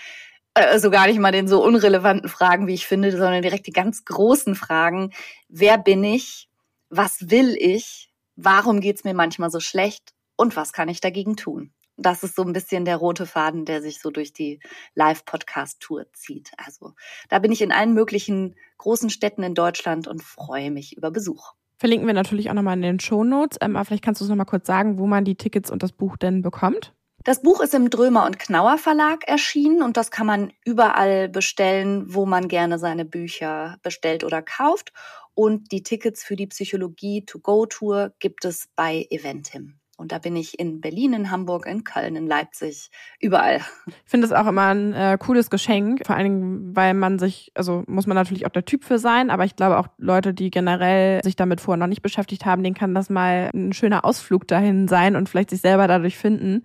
[0.56, 4.06] also gar nicht mal den so unrelevanten Fragen, wie ich finde, sondern direkt die ganz
[4.06, 5.12] großen Fragen.
[5.50, 6.50] Wer bin ich?
[6.90, 8.10] Was will ich?
[8.36, 10.14] Warum geht's mir manchmal so schlecht?
[10.38, 11.72] Und was kann ich dagegen tun?
[11.98, 14.60] Das ist so ein bisschen der rote Faden, der sich so durch die
[14.96, 16.52] Live-Podcast-Tour zieht.
[16.58, 16.94] Also
[17.30, 21.54] da bin ich in allen möglichen großen Städten in Deutschland und freue mich über Besuch.
[21.78, 23.58] Verlinken wir natürlich auch nochmal in den Shownotes.
[23.62, 25.92] Ähm, aber vielleicht kannst du uns nochmal kurz sagen, wo man die Tickets und das
[25.92, 26.94] Buch denn bekommt.
[27.26, 32.06] Das Buch ist im Drömer und Knauer Verlag erschienen und das kann man überall bestellen,
[32.14, 34.94] wo man gerne seine Bücher bestellt oder kauft.
[35.34, 39.80] Und die Tickets für die Psychologie To Go Tour gibt es bei Eventim.
[39.98, 43.62] Und da bin ich in Berlin, in Hamburg, in Köln, in Leipzig, überall.
[43.88, 47.52] Ich finde das auch immer ein äh, cooles Geschenk, vor allen Dingen, weil man sich,
[47.56, 50.52] also muss man natürlich auch der Typ für sein, aber ich glaube auch Leute, die
[50.52, 54.48] generell sich damit vorher noch nicht beschäftigt haben, denen kann das mal ein schöner Ausflug
[54.48, 56.62] dahin sein und vielleicht sich selber dadurch finden.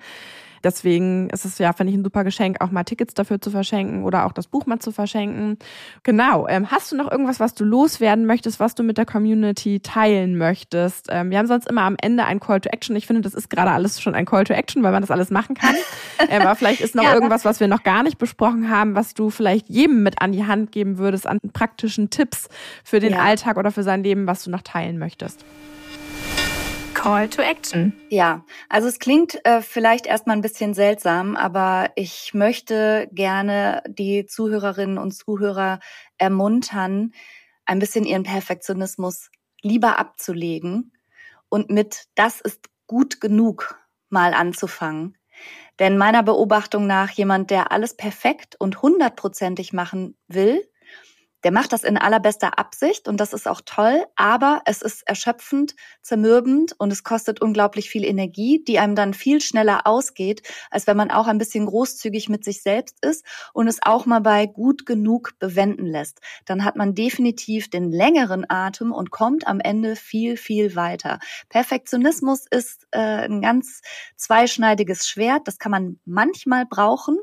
[0.63, 4.05] Deswegen ist es ja, finde ich, ein super Geschenk, auch mal Tickets dafür zu verschenken
[4.05, 5.59] oder auch das Buch mal zu verschenken.
[6.03, 6.47] Genau.
[6.49, 10.37] Ähm, hast du noch irgendwas, was du loswerden möchtest, was du mit der Community teilen
[10.37, 11.07] möchtest?
[11.11, 12.95] Ähm, wir haben sonst immer am Ende ein Call to Action.
[12.97, 15.31] Ich finde, das ist gerade alles schon ein Call to Action, weil man das alles
[15.31, 15.75] machen kann.
[16.29, 17.15] ähm, aber vielleicht ist noch ja.
[17.15, 20.47] irgendwas, was wir noch gar nicht besprochen haben, was du vielleicht jedem mit an die
[20.47, 22.49] Hand geben würdest an praktischen Tipps
[22.85, 23.21] für den ja.
[23.21, 25.45] Alltag oder für sein Leben, was du noch teilen möchtest.
[27.01, 27.95] Call to Action.
[28.11, 34.27] Ja, also es klingt äh, vielleicht erstmal ein bisschen seltsam, aber ich möchte gerne die
[34.27, 35.81] Zuhörerinnen und Zuhörer
[36.19, 37.13] ermuntern,
[37.65, 39.31] ein bisschen ihren Perfektionismus
[39.63, 40.93] lieber abzulegen
[41.49, 43.79] und mit das ist gut genug
[44.11, 45.17] mal anzufangen.
[45.79, 50.70] Denn meiner Beobachtung nach jemand, der alles perfekt und hundertprozentig machen will,
[51.45, 55.75] der macht das in allerbester Absicht und das ist auch toll, aber es ist erschöpfend,
[56.03, 60.97] zermürbend und es kostet unglaublich viel Energie, die einem dann viel schneller ausgeht, als wenn
[60.97, 64.85] man auch ein bisschen großzügig mit sich selbst ist und es auch mal bei gut
[64.87, 66.21] genug bewenden lässt.
[66.45, 71.19] Dann hat man definitiv den längeren Atem und kommt am Ende viel, viel weiter.
[71.49, 73.81] Perfektionismus ist äh, ein ganz
[74.17, 75.49] zweischneidiges Schwert.
[75.49, 77.19] Das kann man manchmal brauchen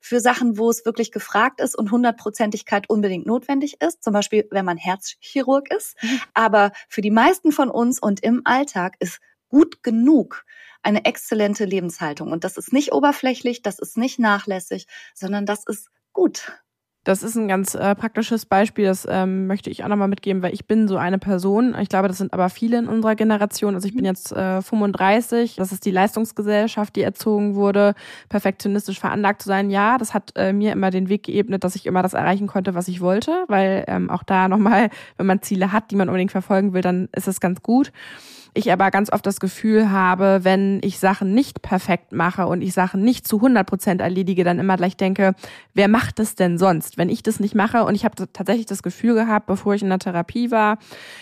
[0.00, 4.46] für Sachen, wo es wirklich gefragt ist und Hundertprozentigkeit unbedingt notwendig notwendig ist, zum Beispiel
[4.50, 6.02] wenn man Herzchirurg ist.
[6.02, 6.20] Mhm.
[6.34, 10.44] Aber für die meisten von uns und im Alltag ist gut genug
[10.82, 12.32] eine exzellente Lebenshaltung.
[12.32, 16.52] Und das ist nicht oberflächlich, das ist nicht nachlässig, sondern das ist gut.
[17.04, 20.54] Das ist ein ganz äh, praktisches Beispiel, das ähm, möchte ich auch nochmal mitgeben, weil
[20.54, 21.74] ich bin so eine Person.
[21.80, 23.74] Ich glaube, das sind aber viele in unserer Generation.
[23.74, 24.06] Also ich bin mhm.
[24.06, 25.56] jetzt äh, 35.
[25.56, 27.94] Das ist die Leistungsgesellschaft, die erzogen wurde,
[28.28, 29.68] perfektionistisch veranlagt zu sein.
[29.70, 32.74] Ja, das hat äh, mir immer den Weg geebnet, dass ich immer das erreichen konnte,
[32.74, 36.30] was ich wollte, weil ähm, auch da nochmal, wenn man Ziele hat, die man unbedingt
[36.30, 37.90] verfolgen will, dann ist es ganz gut.
[38.54, 42.74] Ich aber ganz oft das Gefühl habe, wenn ich Sachen nicht perfekt mache und ich
[42.74, 45.34] Sachen nicht zu 100 Prozent erledige, dann immer gleich denke,
[45.72, 47.84] wer macht es denn sonst, wenn ich das nicht mache?
[47.84, 50.76] Und ich habe tatsächlich das Gefühl gehabt, bevor ich in der Therapie war,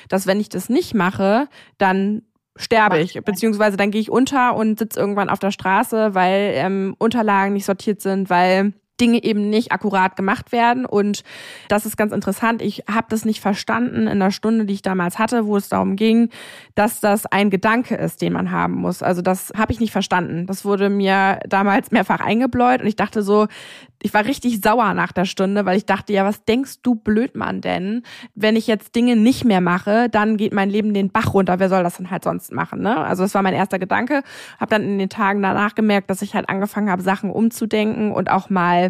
[0.08, 2.22] dass wenn ich das nicht mache, dann
[2.56, 6.96] sterbe ich, beziehungsweise dann gehe ich unter und sitze irgendwann auf der Straße, weil ähm,
[6.98, 10.84] Unterlagen nicht sortiert sind, weil Dinge eben nicht akkurat gemacht werden.
[10.84, 11.22] Und
[11.68, 12.62] das ist ganz interessant.
[12.62, 15.96] Ich habe das nicht verstanden in der Stunde, die ich damals hatte, wo es darum
[15.96, 16.28] ging,
[16.74, 19.02] dass das ein Gedanke ist, den man haben muss.
[19.02, 20.46] Also das habe ich nicht verstanden.
[20.46, 23.48] Das wurde mir damals mehrfach eingebläut und ich dachte so,
[24.02, 27.60] ich war richtig sauer nach der Stunde, weil ich dachte, ja, was denkst du, Blödmann
[27.60, 28.02] denn?
[28.34, 31.58] Wenn ich jetzt Dinge nicht mehr mache, dann geht mein Leben den Bach runter.
[31.58, 32.80] Wer soll das denn halt sonst machen?
[32.80, 32.96] Ne?
[32.96, 34.22] Also das war mein erster Gedanke.
[34.58, 38.30] Habe dann in den Tagen danach gemerkt, dass ich halt angefangen habe, Sachen umzudenken und
[38.30, 38.89] auch mal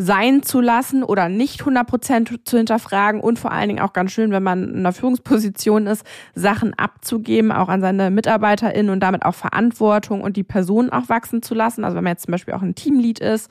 [0.00, 4.30] sein zu lassen oder nicht 100% zu hinterfragen und vor allen Dingen auch ganz schön,
[4.30, 9.34] wenn man in einer Führungsposition ist, Sachen abzugeben, auch an seine MitarbeiterInnen und damit auch
[9.34, 11.84] Verantwortung und die Person auch wachsen zu lassen.
[11.84, 13.50] Also wenn man jetzt zum Beispiel auch ein Teamlead ist,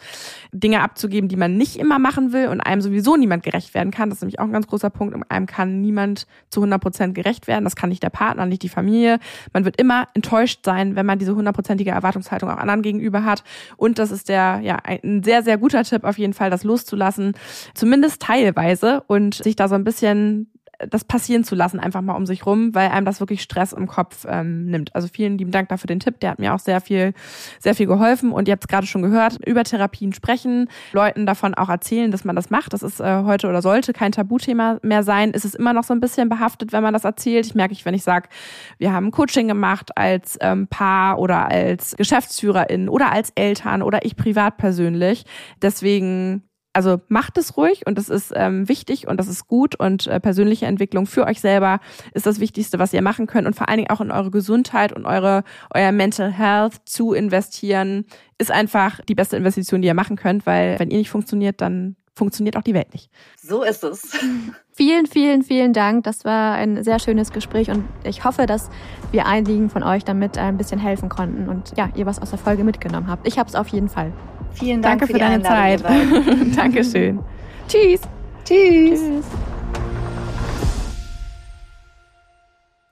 [0.52, 4.10] Dinge abzugeben, die man nicht immer machen will und einem sowieso niemand gerecht werden kann.
[4.10, 5.16] Das ist nämlich auch ein ganz großer Punkt.
[5.30, 7.64] Einem kann niemand zu 100% gerecht werden.
[7.64, 9.20] Das kann nicht der Partner, nicht die Familie.
[9.54, 13.44] Man wird immer enttäuscht sein, wenn man diese hundertprozentige Erwartungshaltung auch anderen gegenüber hat.
[13.78, 16.64] Und das ist der, ja, ein sehr, sehr guter Tipp auf jeden Fall Fall das
[16.64, 17.34] loszulassen,
[17.76, 20.52] zumindest teilweise und sich da so ein bisschen
[20.88, 23.88] das passieren zu lassen, einfach mal um sich rum, weil einem das wirklich Stress im
[23.88, 24.96] Kopf ähm, nimmt.
[24.96, 27.14] Also vielen lieben Dank dafür den Tipp, der hat mir auch sehr viel,
[27.60, 28.32] sehr viel geholfen.
[28.32, 32.24] Und ihr habt es gerade schon gehört, über Therapien sprechen, Leuten davon auch erzählen, dass
[32.24, 32.74] man das macht.
[32.74, 35.32] Das ist äh, heute oder sollte kein Tabuthema mehr sein.
[35.32, 37.46] Ist es immer noch so ein bisschen behaftet, wenn man das erzählt.
[37.46, 38.30] Ich merke ich, wenn ich sage,
[38.78, 44.16] wir haben Coaching gemacht als ähm, Paar oder als Geschäftsführerin oder als Eltern oder ich
[44.16, 45.26] privat persönlich.
[45.62, 46.49] Deswegen
[46.80, 50.22] also macht es ruhig und das ist ähm, wichtig und das ist gut und äh,
[50.22, 51.82] persönliche Entwicklung für euch selber
[52.14, 54.94] ist das Wichtigste, was ihr machen könnt und vor allen Dingen auch in eure Gesundheit
[54.94, 58.06] und eure euer Mental Health zu investieren
[58.38, 61.98] ist einfach die beste Investition, die ihr machen könnt, weil wenn ihr nicht funktioniert, dann
[62.16, 63.12] funktioniert auch die Welt nicht.
[63.36, 64.18] So ist es.
[64.72, 66.06] Vielen, vielen, vielen Dank.
[66.06, 68.70] Das war ein sehr schönes Gespräch und ich hoffe, dass
[69.12, 72.40] wir einigen von euch damit ein bisschen helfen konnten und ja, ihr was aus der
[72.40, 73.28] Folge mitgenommen habt.
[73.28, 74.14] Ich habe es auf jeden Fall.
[74.54, 75.84] Vielen Dank Danke für, für deine Zeit.
[76.56, 77.20] Dankeschön.
[77.68, 78.02] Tschüss.
[78.46, 79.00] Tschüss.
[79.00, 79.26] Tschüss.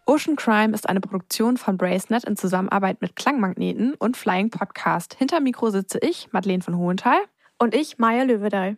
[0.05, 5.15] Ocean Crime ist eine Produktion von Bracenet in Zusammenarbeit mit Klangmagneten und Flying Podcast.
[5.15, 7.19] Hinter Mikro sitze ich, Madeleine von Hohenthal.
[7.59, 8.77] Und ich, Maya Löwedal.